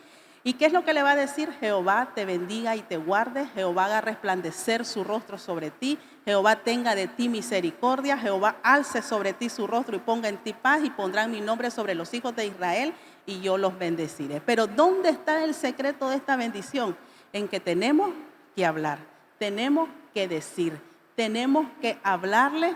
[0.49, 1.51] ¿Y qué es lo que le va a decir?
[1.59, 6.95] Jehová te bendiga y te guarde, Jehová haga resplandecer su rostro sobre ti, Jehová tenga
[6.95, 10.89] de ti misericordia, Jehová alce sobre ti su rostro y ponga en ti paz y
[10.89, 12.95] pondrán mi nombre sobre los hijos de Israel
[13.27, 14.41] y yo los bendeciré.
[14.41, 16.97] Pero ¿dónde está el secreto de esta bendición?
[17.31, 18.09] En que tenemos
[18.55, 18.97] que hablar,
[19.37, 20.81] tenemos que decir,
[21.15, 22.73] tenemos que hablarle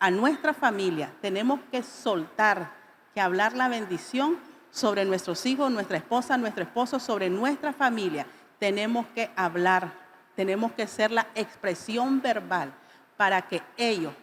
[0.00, 2.72] a nuestra familia, tenemos que soltar,
[3.14, 4.38] que hablar la bendición
[4.72, 8.26] sobre nuestros hijos, nuestra esposa, nuestro esposo, sobre nuestra familia.
[8.58, 9.92] Tenemos que hablar,
[10.34, 12.72] tenemos que ser la expresión verbal
[13.16, 14.14] para que ellos,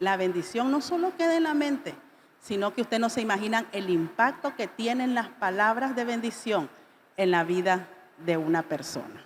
[0.00, 1.94] la bendición no solo quede en la mente,
[2.40, 6.68] sino que ustedes no se imaginan el impacto que tienen las palabras de bendición
[7.16, 7.86] en la vida
[8.26, 9.22] de una persona.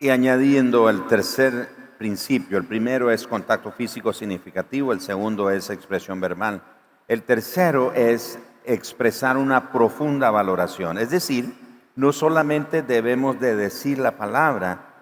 [0.00, 6.20] Y añadiendo el tercer principio, el primero es contacto físico significativo, el segundo es expresión
[6.20, 6.60] verbal,
[7.06, 11.54] el tercero es expresar una profunda valoración, es decir,
[11.94, 14.94] no solamente debemos de decir la palabra,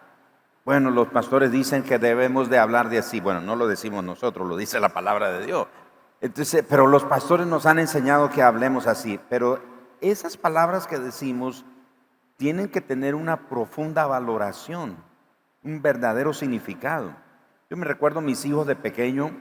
[0.65, 4.49] bueno, los pastores dicen que debemos de hablar de así, bueno, no lo decimos nosotros,
[4.49, 5.67] lo dice la palabra de Dios,
[6.21, 9.61] entonces, pero los pastores nos han enseñado que hablemos así, pero
[10.01, 11.65] esas palabras que decimos
[12.37, 14.97] tienen que tener una profunda valoración,
[15.63, 17.15] un verdadero significado.
[17.71, 19.33] Yo me recuerdo mis hijos de pequeño,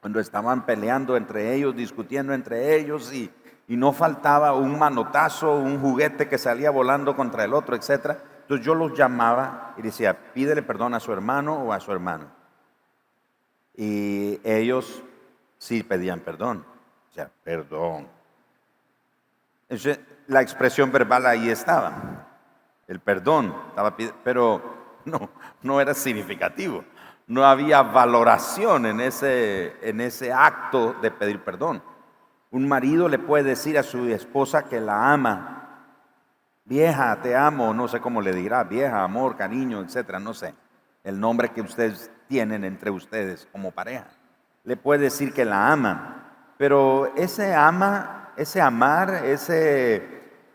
[0.00, 3.30] cuando estaban peleando entre ellos, discutiendo entre ellos, y,
[3.68, 8.16] y no faltaba un manotazo, un juguete que salía volando contra el otro, etc.
[8.42, 12.32] Entonces yo los llamaba y decía, pídele perdón a su hermano o a su hermana.
[13.76, 15.02] Y ellos
[15.58, 16.64] sí pedían perdón.
[17.10, 18.08] O sea, perdón.
[19.68, 22.26] Entonces, la expresión verbal ahí estaba.
[22.88, 23.54] El perdón,
[24.24, 24.62] pero
[25.04, 25.30] no,
[25.62, 26.84] no era significativo.
[27.30, 31.80] No había valoración en ese, en ese acto de pedir perdón.
[32.50, 35.84] Un marido le puede decir a su esposa que la ama,
[36.64, 40.56] vieja, te amo, no sé cómo le dirá, vieja, amor, cariño, etcétera, no sé.
[41.04, 44.08] El nombre que ustedes tienen entre ustedes como pareja.
[44.64, 50.02] Le puede decir que la ama, pero ese ama, ese amar, ese,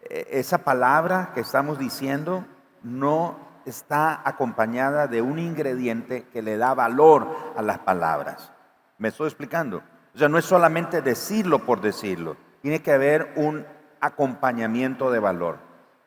[0.09, 2.43] esa palabra que estamos diciendo
[2.83, 8.51] no está acompañada de un ingrediente que le da valor a las palabras.
[8.97, 9.81] ¿Me estoy explicando?
[10.13, 13.65] O sea, no es solamente decirlo por decirlo, tiene que haber un
[13.99, 15.57] acompañamiento de valor.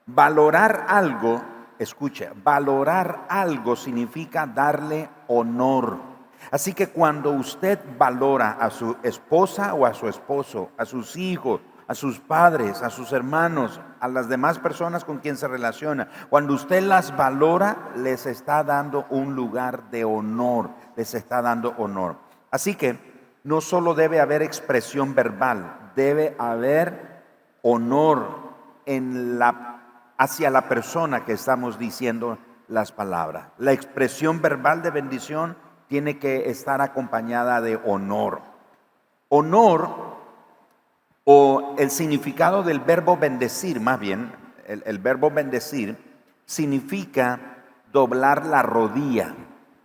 [0.07, 1.42] Valorar algo,
[1.79, 5.99] escuche, valorar algo significa darle honor.
[6.51, 11.61] Así que cuando usted valora a su esposa o a su esposo, a sus hijos,
[11.88, 16.09] a sus padres, a sus hermanos, a las demás personas con quien se relaciona.
[16.29, 22.16] Cuando usted las valora, les está dando un lugar de honor, les está dando honor.
[22.51, 27.22] Así que no solo debe haber expresión verbal, debe haber
[27.62, 28.48] honor
[28.85, 32.37] en la, hacia la persona que estamos diciendo
[32.68, 33.48] las palabras.
[33.57, 35.57] La expresión verbal de bendición
[35.88, 38.42] tiene que estar acompañada de honor.
[39.31, 40.17] Honor
[41.30, 44.32] o el significado del verbo bendecir, más bien,
[44.66, 45.94] el, verbo bendecir
[46.46, 47.38] significa
[47.92, 49.34] doblar la rodilla,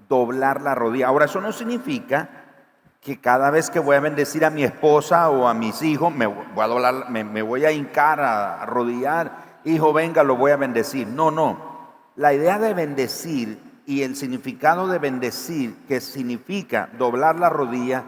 [0.08, 1.08] doblar la rodilla.
[1.08, 2.30] Ahora, eso no significa
[3.02, 6.28] que cada vez que voy a bendecir a mi esposa o a mis hijos, me
[6.28, 11.10] voy a, doblar, me, voy a hincar, a arrodillar, hijo, venga, lo voy a bendecir.
[11.10, 11.58] No, no.
[12.16, 18.06] La idea de bendecir y el significado de bendecir, que significa doblar la rodilla,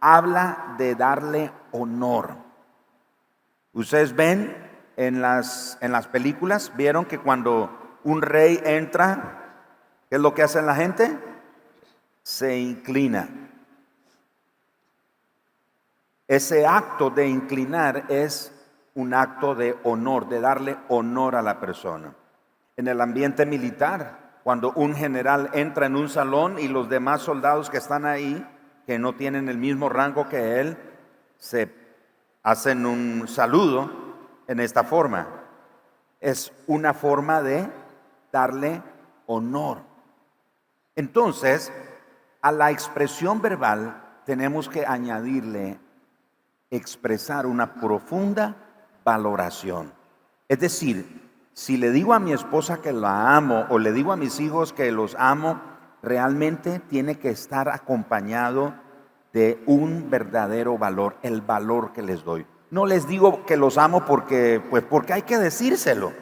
[0.00, 2.45] habla de darle honor.
[3.76, 4.56] Ustedes ven
[4.96, 9.44] en las, en las películas, vieron que cuando un rey entra,
[10.08, 11.14] ¿qué es lo que hace la gente?
[12.22, 13.28] Se inclina.
[16.26, 18.50] Ese acto de inclinar es
[18.94, 22.14] un acto de honor, de darle honor a la persona.
[22.78, 27.68] En el ambiente militar, cuando un general entra en un salón y los demás soldados
[27.68, 28.42] que están ahí,
[28.86, 30.78] que no tienen el mismo rango que él,
[31.36, 31.84] se
[32.46, 33.90] hacen un saludo
[34.46, 35.26] en esta forma.
[36.20, 37.68] Es una forma de
[38.30, 38.80] darle
[39.26, 39.78] honor.
[40.94, 41.72] Entonces,
[42.40, 45.80] a la expresión verbal tenemos que añadirle
[46.70, 48.54] expresar una profunda
[49.04, 49.92] valoración.
[50.48, 54.16] Es decir, si le digo a mi esposa que la amo o le digo a
[54.16, 55.60] mis hijos que los amo,
[56.00, 58.72] realmente tiene que estar acompañado
[59.36, 62.46] de un verdadero valor, el valor que les doy.
[62.70, 66.14] No les digo que los amo porque, pues porque hay que decírselo,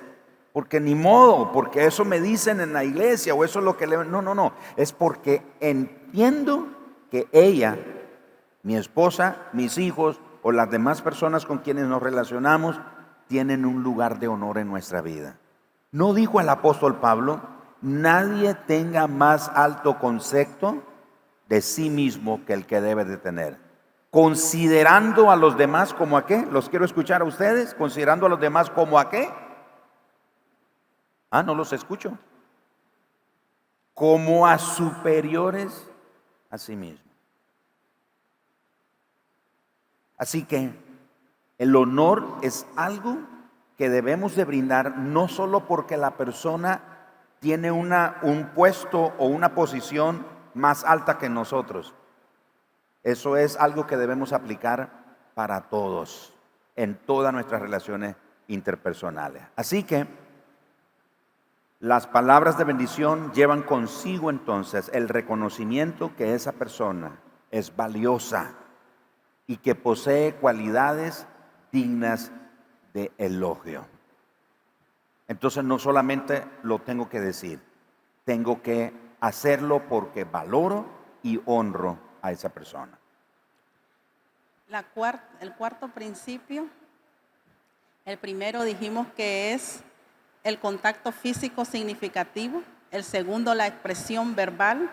[0.52, 3.86] porque ni modo, porque eso me dicen en la iglesia o eso es lo que
[3.86, 4.04] le...
[4.04, 6.66] No, no, no, es porque entiendo
[7.08, 7.78] que ella,
[8.64, 12.80] mi esposa, mis hijos o las demás personas con quienes nos relacionamos
[13.28, 15.38] tienen un lugar de honor en nuestra vida.
[15.92, 17.40] No dijo el apóstol Pablo,
[17.80, 20.82] nadie tenga más alto concepto
[21.54, 23.56] de sí mismo que el que debe de tener.
[24.10, 28.40] Considerando a los demás como a qué, los quiero escuchar a ustedes, considerando a los
[28.40, 29.32] demás como a qué.
[31.30, 32.18] Ah, no los escucho.
[33.94, 35.88] Como a superiores
[36.50, 37.04] a sí mismo.
[40.18, 40.72] Así que
[41.58, 43.18] el honor es algo
[43.78, 46.82] que debemos de brindar no solo porque la persona
[47.38, 51.94] tiene una, un puesto o una posición más alta que nosotros.
[53.02, 56.32] Eso es algo que debemos aplicar para todos,
[56.76, 58.16] en todas nuestras relaciones
[58.48, 59.42] interpersonales.
[59.56, 60.06] Así que
[61.80, 67.18] las palabras de bendición llevan consigo entonces el reconocimiento que esa persona
[67.50, 68.54] es valiosa
[69.46, 71.26] y que posee cualidades
[71.72, 72.32] dignas
[72.94, 73.86] de elogio.
[75.28, 77.60] Entonces no solamente lo tengo que decir,
[78.24, 80.84] tengo que hacerlo porque valoro
[81.22, 82.98] y honro a esa persona.
[85.40, 86.66] El cuarto principio,
[88.04, 89.80] el primero dijimos que es
[90.42, 94.90] el contacto físico significativo, el segundo la expresión verbal,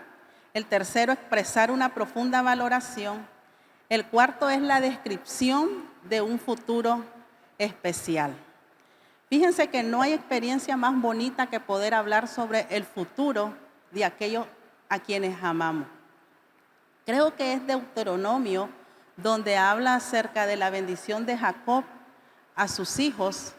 [0.53, 3.27] el tercero expresar una profunda valoración,
[3.89, 7.03] el cuarto es la descripción de un futuro
[7.57, 8.33] especial.
[9.27, 13.53] Fíjense que no hay experiencia más bonita que poder hablar sobre el futuro
[13.91, 14.45] de aquellos
[14.89, 15.87] a quienes amamos.
[17.05, 18.69] Creo que es Deuteronomio
[19.17, 21.83] donde habla acerca de la bendición de Jacob
[22.55, 23.53] a sus hijos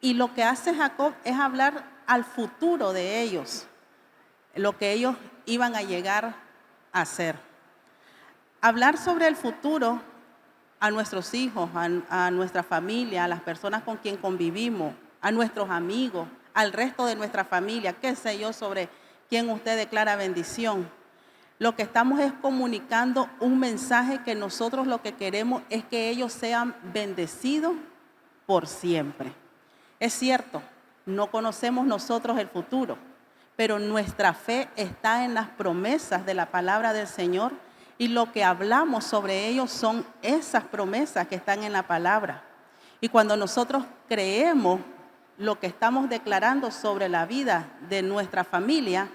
[0.00, 3.66] y lo que hace Jacob es hablar al futuro de ellos,
[4.54, 6.34] lo que ellos iban a llegar
[6.92, 7.36] a ser.
[8.60, 10.00] Hablar sobre el futuro
[10.80, 15.70] a nuestros hijos, a, a nuestra familia, a las personas con quien convivimos, a nuestros
[15.70, 18.88] amigos, al resto de nuestra familia, qué sé yo sobre
[19.28, 20.88] quién usted declara bendición.
[21.58, 26.32] Lo que estamos es comunicando un mensaje que nosotros lo que queremos es que ellos
[26.32, 27.74] sean bendecidos
[28.46, 29.32] por siempre.
[30.00, 30.62] Es cierto,
[31.06, 32.98] no conocemos nosotros el futuro,
[33.56, 37.52] pero nuestra fe está en las promesas de la palabra del Señor
[37.98, 42.42] y lo que hablamos sobre ellos son esas promesas que están en la palabra.
[43.00, 44.80] Y cuando nosotros creemos
[45.38, 49.08] lo que estamos declarando sobre la vida de nuestra familia,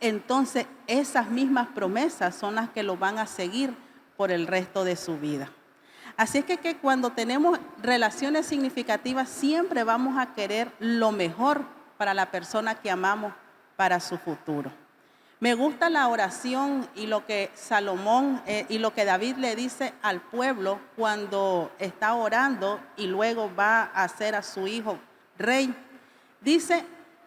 [0.00, 3.74] entonces esas mismas promesas son las que lo van a seguir
[4.16, 5.50] por el resto de su vida.
[6.16, 11.62] Así es que, cuando tenemos relaciones significativas siempre vamos a querer lo mejor
[11.98, 13.34] para la persona que amamos
[13.76, 14.70] para su futuro.
[15.38, 19.92] Me gusta la oración y lo que Salomón eh, y lo que David le dice
[20.00, 24.98] al pueblo cuando está orando y luego va a hacer a su hijo
[25.38, 25.74] rey.
[26.40, 26.84] Dice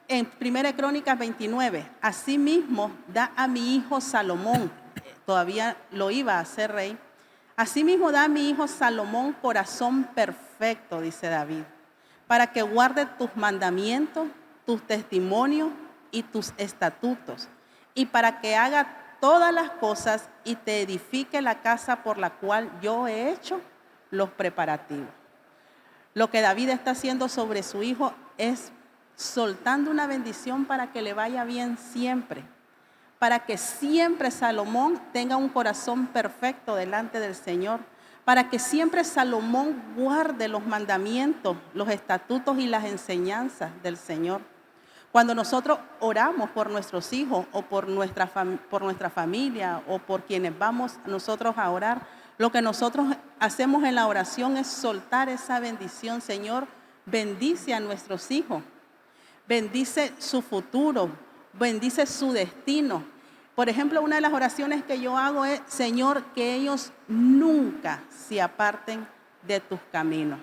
[0.07, 4.72] en 1 Crónicas 29, asimismo da a mi hijo Salomón,
[5.26, 6.97] todavía lo iba a hacer rey,
[7.55, 11.64] asimismo da a mi hijo Salomón corazón perfecto, dice David,
[12.26, 14.28] para que guarde tus mandamientos,
[14.66, 15.70] tus testimonios
[16.12, 17.47] y tus estatutos,
[17.93, 22.72] y para que haga todas las cosas y te edifique la casa por la cual
[22.82, 23.62] yo he hecho
[24.10, 25.18] los preparativos.
[26.20, 28.74] Lo que David está haciendo sobre su hijo es
[29.15, 32.43] soltando una bendición para que le vaya bien siempre,
[33.20, 37.80] para que siempre Salomón tenga un corazón perfecto delante del Señor,
[38.26, 44.41] para que siempre Salomón guarde los mandamientos, los estatutos y las enseñanzas del Señor.
[45.13, 48.30] Cuando nosotros oramos por nuestros hijos o por nuestra,
[48.70, 52.01] por nuestra familia o por quienes vamos nosotros a orar,
[52.40, 56.22] lo que nosotros hacemos en la oración es soltar esa bendición.
[56.22, 56.68] Señor,
[57.06, 58.64] bendice a nuestros hijos
[59.50, 61.10] bendice su futuro,
[61.54, 63.04] bendice su destino.
[63.56, 68.40] Por ejemplo, una de las oraciones que yo hago es, Señor, que ellos nunca se
[68.40, 69.06] aparten
[69.48, 70.40] de tus caminos.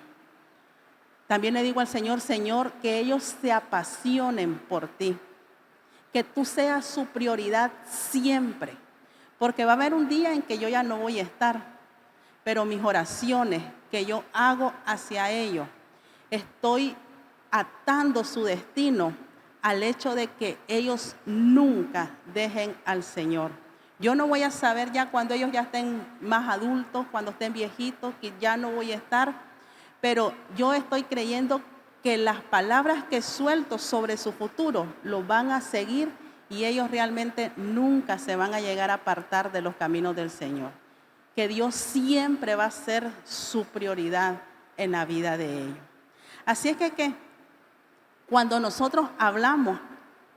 [1.29, 5.17] También le digo al Señor, Señor, que ellos se apasionen por ti,
[6.13, 8.77] que tú seas su prioridad siempre,
[9.39, 11.76] porque va a haber un día en que yo ya no voy a estar,
[12.47, 15.67] pero mis oraciones que yo hago hacia ellos,
[16.31, 16.95] estoy
[17.51, 19.13] atando su destino
[19.63, 23.51] al hecho de que ellos nunca dejen al Señor.
[23.99, 28.15] Yo no voy a saber ya cuando ellos ya estén más adultos, cuando estén viejitos,
[28.21, 29.35] que ya no voy a estar,
[30.01, 31.61] pero yo estoy creyendo
[32.05, 36.13] que las palabras que suelto sobre su futuro lo van a seguir
[36.49, 40.86] y ellos realmente nunca se van a llegar a apartar de los caminos del Señor.
[41.37, 44.43] Que Dios siempre va a ser su prioridad
[44.77, 45.79] en la vida de ellos.
[46.45, 47.15] Así es que.
[48.29, 49.79] Cuando nosotros hablamos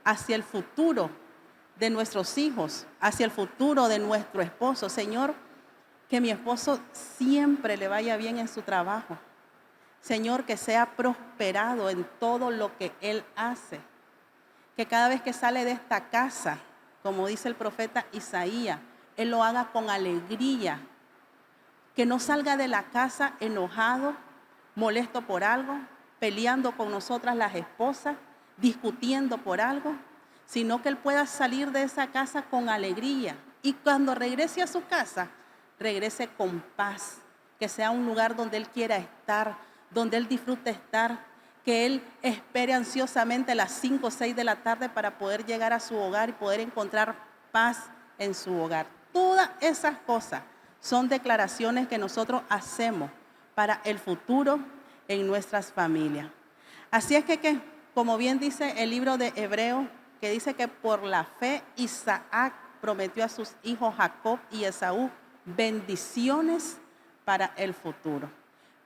[0.04, 1.10] hacia el futuro
[1.76, 5.34] de nuestros hijos, hacia el futuro de nuestro esposo, Señor,
[6.08, 9.18] que mi esposo siempre le vaya bien en su trabajo.
[10.00, 13.80] Señor, que sea prosperado en todo lo que él hace.
[14.76, 16.58] Que cada vez que sale de esta casa,
[17.02, 18.78] como dice el profeta Isaías,
[19.16, 20.80] él lo haga con alegría.
[21.94, 24.14] Que no salga de la casa enojado,
[24.74, 25.78] molesto por algo,
[26.18, 28.16] peleando con nosotras las esposas,
[28.56, 29.94] discutiendo por algo,
[30.46, 34.84] sino que Él pueda salir de esa casa con alegría y cuando regrese a su
[34.86, 35.28] casa,
[35.78, 37.18] regrese con paz,
[37.58, 39.56] que sea un lugar donde Él quiera estar,
[39.90, 41.24] donde Él disfrute estar,
[41.64, 45.80] que Él espere ansiosamente las 5 o 6 de la tarde para poder llegar a
[45.80, 47.14] su hogar y poder encontrar
[47.52, 47.84] paz
[48.18, 48.86] en su hogar.
[49.12, 50.42] Todas esas cosas
[50.80, 53.10] son declaraciones que nosotros hacemos
[53.54, 54.60] para el futuro
[55.08, 56.28] en nuestras familias.
[56.90, 57.60] Así es que,
[57.94, 59.88] como bien dice el libro de Hebreo,
[60.20, 65.10] que dice que por la fe Isaac prometió a sus hijos Jacob y Esaú
[65.44, 66.78] bendiciones
[67.24, 68.30] para el futuro.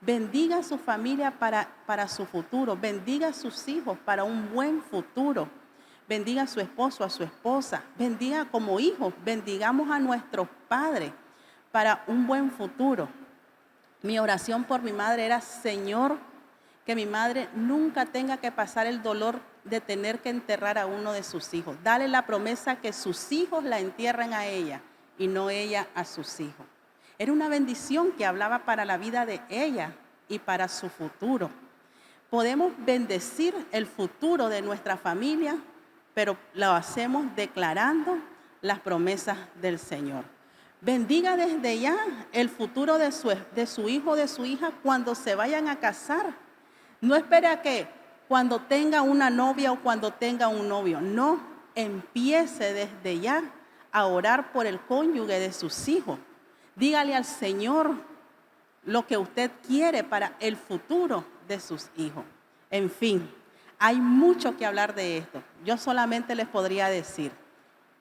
[0.01, 2.77] Bendiga a su familia para, para su futuro.
[2.77, 5.49] Bendiga a sus hijos para un buen futuro.
[6.07, 7.81] Bendiga a su esposo, a su esposa.
[7.97, 9.13] Bendiga como hijos.
[9.23, 11.11] Bendigamos a nuestros padres
[11.75, 13.09] para un buen futuro.
[14.01, 16.17] Mi oración por mi madre era, Señor,
[16.85, 21.11] que mi madre nunca tenga que pasar el dolor de tener que enterrar a uno
[21.11, 21.75] de sus hijos.
[21.83, 24.79] Dale la promesa que sus hijos la entierren a ella
[25.17, 26.65] y no ella a sus hijos.
[27.19, 29.91] Era una bendición que hablaba para la vida de ella
[30.29, 31.49] y para su futuro.
[32.29, 35.57] Podemos bendecir el futuro de nuestra familia,
[36.13, 38.17] pero lo hacemos declarando
[38.61, 40.34] las promesas del Señor.
[40.81, 41.95] Bendiga desde ya
[42.31, 46.33] el futuro de su, de su hijo, de su hija, cuando se vayan a casar.
[47.01, 47.87] No espere a que
[48.27, 51.01] cuando tenga una novia o cuando tenga un novio.
[51.01, 51.39] No,
[51.75, 53.43] empiece desde ya
[53.91, 56.19] a orar por el cónyuge de sus hijos.
[56.75, 57.95] Dígale al Señor
[58.83, 62.23] lo que usted quiere para el futuro de sus hijos.
[62.69, 63.29] En fin,
[63.79, 65.41] hay mucho que hablar de esto.
[65.63, 67.31] Yo solamente les podría decir,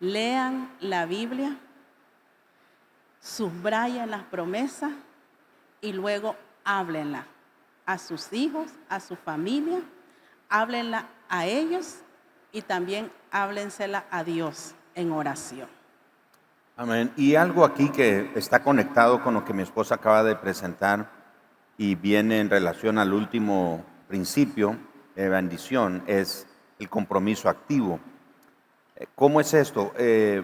[0.00, 1.56] lean la Biblia,
[3.24, 4.92] subrayen las promesas
[5.80, 7.26] y luego háblenla
[7.86, 9.80] a sus hijos, a su familia,
[10.50, 12.00] háblenla a ellos
[12.52, 15.68] y también háblensela a Dios en oración.
[16.76, 17.12] Amén.
[17.16, 21.10] Y algo aquí que está conectado con lo que mi esposa acaba de presentar
[21.78, 24.76] y viene en relación al último principio
[25.16, 26.46] de bendición es
[26.78, 28.00] el compromiso activo.
[28.96, 29.92] Eh, ¿Cómo es esto?
[29.96, 30.42] Eh,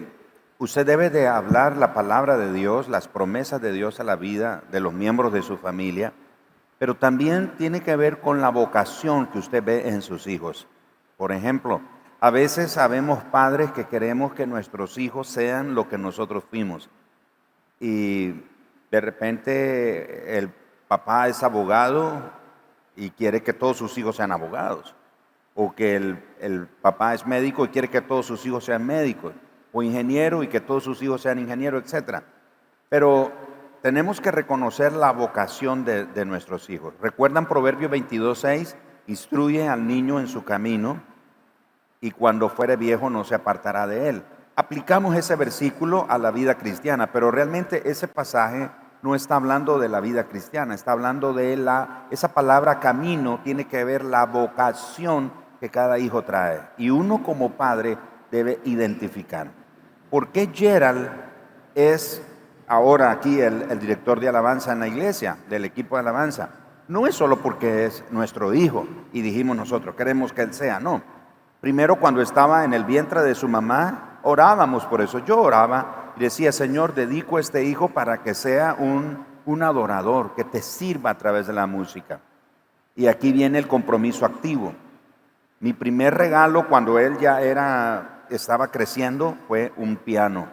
[0.61, 4.63] usted debe de hablar la palabra de Dios, las promesas de Dios a la vida
[4.71, 6.13] de los miembros de su familia,
[6.77, 10.67] pero también tiene que ver con la vocación que usted ve en sus hijos.
[11.17, 11.81] Por ejemplo,
[12.19, 16.91] a veces sabemos padres que queremos que nuestros hijos sean lo que nosotros fuimos.
[17.79, 18.27] Y
[18.91, 20.51] de repente el
[20.87, 22.21] papá es abogado
[22.95, 24.93] y quiere que todos sus hijos sean abogados.
[25.55, 29.33] O que el, papá es médico y quiere que todos sus hijos sean médicos.
[29.71, 32.23] O ingeniero y que todos sus hijos sean ingenieros, etc.
[32.89, 33.31] Pero
[33.81, 36.93] tenemos que reconocer la vocación de, de nuestros hijos.
[37.01, 38.75] ¿Recuerdan Proverbio 22.6?
[39.07, 41.01] Instruye al niño en su camino
[42.01, 44.23] y cuando fuere viejo no se apartará de él.
[44.55, 48.69] Aplicamos ese versículo a la vida cristiana, pero realmente ese pasaje
[49.01, 53.65] no está hablando de la vida cristiana, está hablando de la, esa palabra camino tiene
[53.67, 56.61] que ver la vocación que cada hijo trae.
[56.77, 57.97] Y uno como padre
[58.31, 59.60] debe identificar.
[60.11, 61.09] ¿Por qué Gerald
[61.73, 62.21] es
[62.67, 66.49] ahora aquí el, director de alabanza en la iglesia, del equipo de alabanza?
[66.87, 71.01] No es solo porque es nuestro hijo y dijimos nosotros, queremos que él sea, no
[71.61, 75.19] Primero cuando estaba en el vientre de su mamá, orábamos por eso.
[75.19, 80.33] Yo oraba y decía, Señor, dedico a este hijo para que sea un, un adorador,
[80.33, 82.19] que te sirva a través de la música.
[82.95, 84.73] Y aquí viene el compromiso activo.
[85.59, 90.49] Mi primer regalo cuando él ya era, estaba creciendo fue un piano.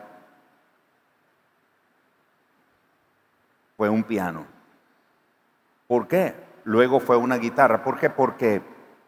[3.77, 4.47] Fue un piano.
[5.87, 6.35] ¿Por qué?
[6.65, 7.83] Luego fue una guitarra.
[7.83, 8.11] ¿Por qué?
[8.11, 8.61] Porque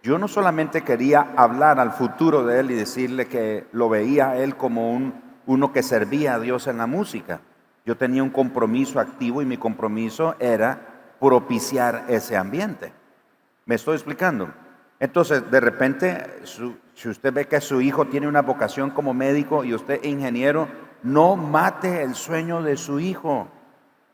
[0.03, 4.37] yo no solamente quería hablar al futuro de él y decirle que lo veía a
[4.39, 7.41] él como un, uno que servía a Dios en la música.
[7.85, 12.93] Yo tenía un compromiso activo y mi compromiso era propiciar ese ambiente.
[13.67, 14.51] ¿Me estoy explicando?
[15.01, 16.43] Entonces, de repente,
[16.95, 20.69] si usted ve que su hijo tiene una vocación como médico y usted ingeniero,
[21.03, 23.49] no mate el sueño de su hijo.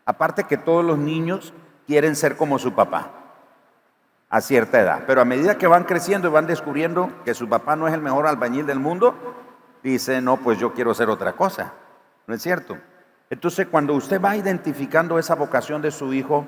[0.04, 1.52] Aparte que todos los niños
[1.88, 3.10] quieren ser como su papá
[4.28, 5.02] a cierta edad.
[5.08, 8.00] Pero a medida que van creciendo y van descubriendo que su papá no es el
[8.00, 9.14] mejor albañil del mundo,
[9.82, 11.72] dice, no, pues yo quiero hacer otra cosa.
[12.28, 12.76] ¿No es cierto?
[13.28, 16.46] Entonces, cuando usted va identificando esa vocación de su hijo,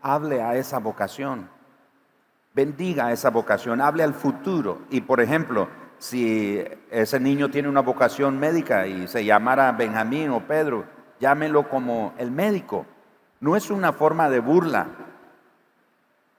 [0.00, 1.50] hable a esa vocación.
[2.54, 4.82] Bendiga esa vocación, hable al futuro.
[4.90, 10.40] Y por ejemplo, si ese niño tiene una vocación médica y se llamara Benjamín o
[10.40, 10.84] Pedro,
[11.18, 12.86] llámelo como el médico.
[13.40, 14.86] No es una forma de burla,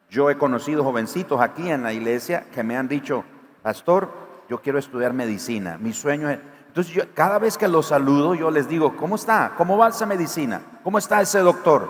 [0.09, 3.25] yo he conocido jovencitos aquí en la iglesia que me han dicho,
[3.61, 4.09] pastor,
[4.47, 6.39] yo quiero estudiar medicina, mi sueño es...
[6.67, 9.53] Entonces cada vez que los saludo yo les digo, ¿cómo está?
[9.57, 10.61] ¿Cómo va esa medicina?
[10.83, 11.89] ¿Cómo está ese doctor?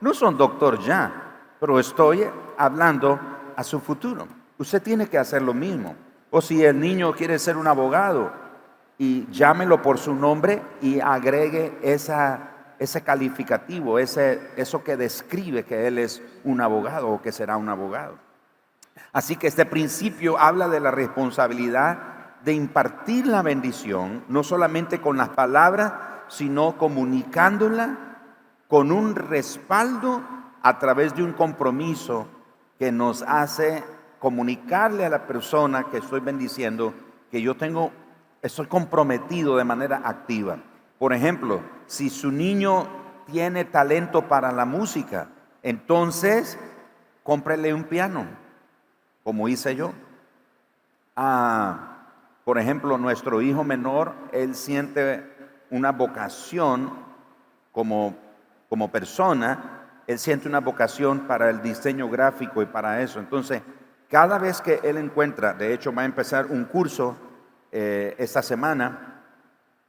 [0.00, 1.12] No son doctor ya,
[1.58, 2.24] pero estoy
[2.56, 3.18] hablando
[3.60, 4.26] a su futuro.
[4.56, 5.94] Usted tiene que hacer lo mismo.
[6.30, 8.32] O si el niño quiere ser un abogado,
[8.96, 15.98] y llámelo por su nombre y agregue ese calificativo, ese, eso que describe que él
[15.98, 18.16] es un abogado o que será un abogado.
[19.12, 21.98] Así que este principio habla de la responsabilidad
[22.42, 25.92] de impartir la bendición, no solamente con las palabras,
[26.28, 27.98] sino comunicándola
[28.68, 30.22] con un respaldo
[30.62, 32.26] a través de un compromiso
[32.80, 33.84] que nos hace
[34.18, 36.94] comunicarle a la persona que estoy bendiciendo
[37.30, 37.92] que yo tengo,
[38.40, 40.56] estoy comprometido de manera activa.
[40.98, 42.86] Por ejemplo, si su niño
[43.30, 45.28] tiene talento para la música,
[45.62, 46.58] entonces
[47.22, 48.24] cómprele un piano,
[49.24, 49.92] como hice yo.
[51.14, 51.98] Ah,
[52.46, 55.30] por ejemplo, nuestro hijo menor, él siente
[55.68, 56.90] una vocación
[57.72, 58.16] como,
[58.70, 59.79] como persona,
[60.10, 63.20] él siente una vocación para el diseño gráfico y para eso.
[63.20, 63.62] Entonces,
[64.08, 67.16] cada vez que él encuentra, de hecho va a empezar un curso
[67.70, 69.22] eh, esta semana,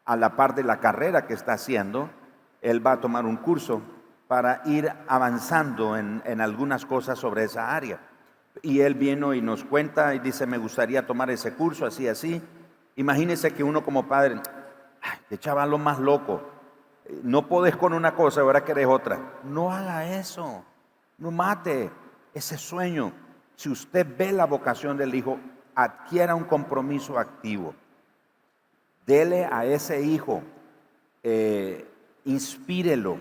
[0.05, 2.11] a la par de la carrera que está haciendo,
[2.61, 3.81] él va a tomar un curso
[4.27, 7.99] para ir avanzando en, algunas cosas sobre esa área.
[8.61, 12.39] Y él vino y nos cuenta y dice, me gustaría tomar ese curso, así, así.
[12.95, 14.39] Imagínese que uno como padre,
[15.01, 16.50] ay, qué chaval lo más loco,
[17.23, 19.19] no podés con una cosa, ahora querés otra.
[19.43, 20.63] No haga eso,
[21.17, 21.91] no mate
[22.33, 23.11] ese sueño.
[23.55, 25.39] Si usted ve la vocación del hijo,
[25.75, 27.75] adquiera un compromiso activo.
[29.05, 30.41] Dele a ese hijo,
[31.23, 31.87] eh,
[32.25, 33.17] inspírelo,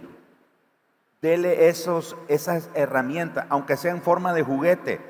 [1.21, 5.01] dele esos, esas herramientas, aunque sea en forma de juguete,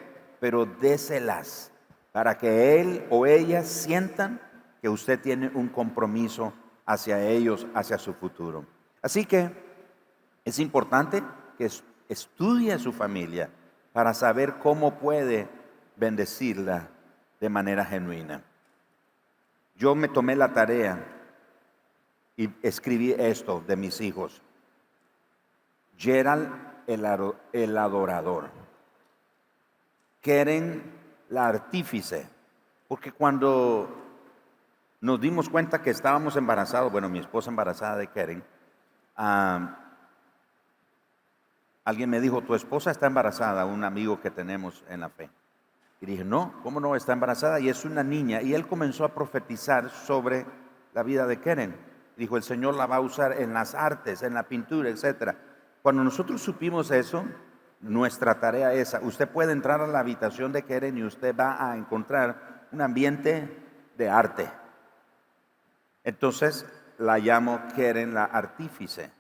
[0.41, 1.71] pero déselas
[2.13, 4.41] para que él o ella sientan
[4.81, 6.53] que usted tiene un compromiso
[6.87, 8.65] hacia ellos, hacia su futuro.
[9.03, 9.51] Así que
[10.45, 11.23] es importante
[11.57, 11.71] que
[12.09, 13.51] estudie a su familia
[13.93, 15.49] para saber cómo puede
[15.97, 16.89] bendecirla
[17.41, 18.43] de manera genuina.
[19.77, 21.05] Yo me tomé la tarea
[22.37, 24.43] y escribí esto de mis hijos.
[25.97, 28.51] Gerald el, adorador.
[30.21, 30.83] Keren
[31.29, 32.29] la artífice.
[32.89, 34.10] Porque cuando
[35.01, 38.45] nos dimos cuenta que estábamos embarazados, bueno, mi esposa embarazada de Keren,
[41.85, 45.31] alguien me dijo, tu esposa está embarazada, un amigo que tenemos en la fe.
[46.01, 47.61] Y dije, no, ¿cómo no está embarazada?
[47.61, 48.41] Y es una niña.
[48.41, 50.47] Y él comenzó a profetizar sobre
[50.95, 51.77] la vida de Keren.
[52.17, 55.37] Dijo, el Señor la va a usar en las artes, en la pintura, etc.
[55.83, 57.25] Cuando nosotros supimos eso,
[57.81, 61.77] nuestra tarea es, usted puede entrar a la habitación de Keren y usted va a
[61.77, 64.51] encontrar un ambiente de arte.
[66.05, 66.67] Entonces
[66.99, 69.11] la llamo Keren la artífice.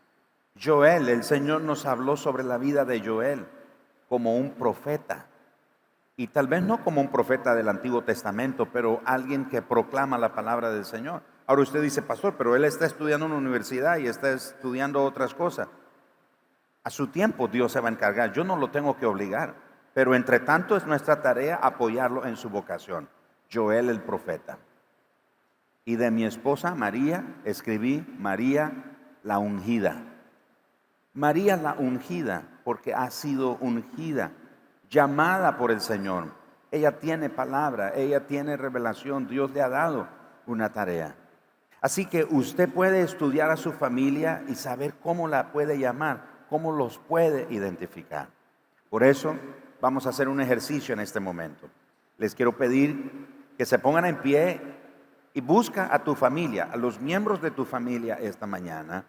[0.62, 3.46] Joel, el Señor nos habló sobre la vida de Joel
[4.08, 5.26] como un profeta.
[6.16, 10.34] Y tal vez no como un profeta del Antiguo Testamento, pero alguien que proclama la
[10.34, 11.22] palabra del Señor.
[11.46, 15.34] Ahora usted dice, pastor, pero él está estudiando en una universidad y está estudiando otras
[15.34, 15.68] cosas.
[16.84, 18.32] A su tiempo Dios se va a encargar.
[18.32, 19.54] Yo no lo tengo que obligar.
[19.92, 23.08] Pero entre tanto es nuestra tarea apoyarlo en su vocación.
[23.52, 24.58] Joel el profeta.
[25.84, 28.72] Y de mi esposa María escribí María
[29.22, 30.02] la ungida.
[31.12, 34.32] María la ungida, porque ha sido ungida
[34.88, 36.32] llamada por el Señor.
[36.70, 40.08] Ella tiene palabra, ella tiene revelación, Dios le ha dado
[40.46, 41.14] una tarea.
[41.80, 46.72] Así que usted puede estudiar a su familia y saber cómo la puede llamar, cómo
[46.72, 48.28] los puede identificar.
[48.90, 49.36] Por eso
[49.80, 51.68] vamos a hacer un ejercicio en este momento.
[52.18, 54.60] Les quiero pedir que se pongan en pie
[55.32, 59.04] y busca a tu familia, a los miembros de tu familia esta mañana.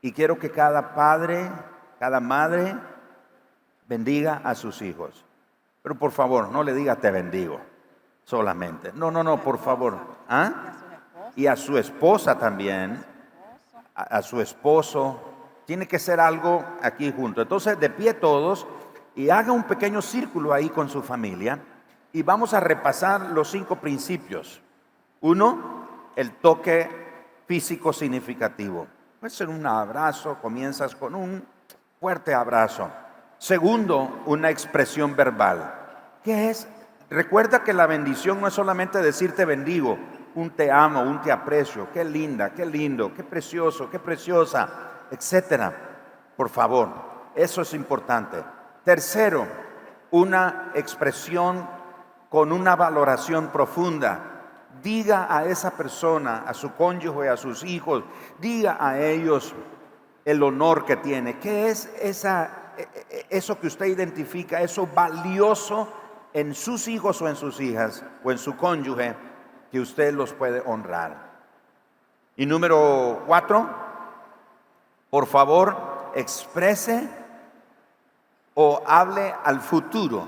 [0.00, 1.50] Y quiero que cada padre,
[1.98, 2.76] cada madre,
[3.88, 5.24] bendiga a sus hijos.
[5.82, 7.60] Pero por favor, no le diga te bendigo
[8.24, 8.92] solamente.
[8.94, 9.98] No, no, no, por favor.
[10.28, 10.52] ¿Ah?
[11.36, 13.04] Y a su esposa también,
[13.94, 15.20] a, su esposo.
[15.66, 17.42] Tiene que ser algo aquí junto.
[17.42, 18.66] Entonces, de pie todos
[19.14, 21.58] y haga un pequeño círculo ahí con su familia
[22.12, 24.60] y vamos a repasar los cinco principios.
[25.22, 26.88] Uno, el toque
[27.46, 28.86] físico significativo.
[29.20, 31.44] Puede ser un abrazo, comienzas con un
[32.00, 32.90] fuerte abrazo.
[33.38, 35.74] Segundo, una expresión verbal.
[36.24, 36.68] ¿Qué es?
[37.08, 39.96] Recuerda que la bendición no es solamente decirte bendigo,
[40.34, 44.68] un te amo, un te aprecio, qué linda, qué lindo, qué precioso, qué preciosa,
[45.10, 45.72] etcétera.
[46.36, 46.88] Por favor,
[47.36, 48.42] eso es importante.
[48.84, 49.46] Tercero,
[50.10, 51.68] una expresión
[52.28, 54.31] con una valoración profunda.
[54.80, 58.04] Diga a esa persona, a su cónyuge, a sus hijos,
[58.38, 59.54] diga a ellos
[60.24, 61.38] el honor que tiene.
[61.38, 65.88] ¿Qué es esa e, e, eso que usted identifica, eso valioso
[66.32, 69.14] en sus hijos o en sus hijas o en su cónyuge,
[69.70, 71.32] que usted los puede honrar.
[72.36, 73.68] Y número cuatro,
[75.10, 77.08] por favor, exprese
[78.54, 80.26] o hable al futuro,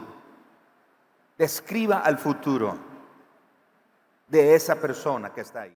[1.39, 2.94] describa al futuro
[4.27, 5.73] de esa persona que está ahí.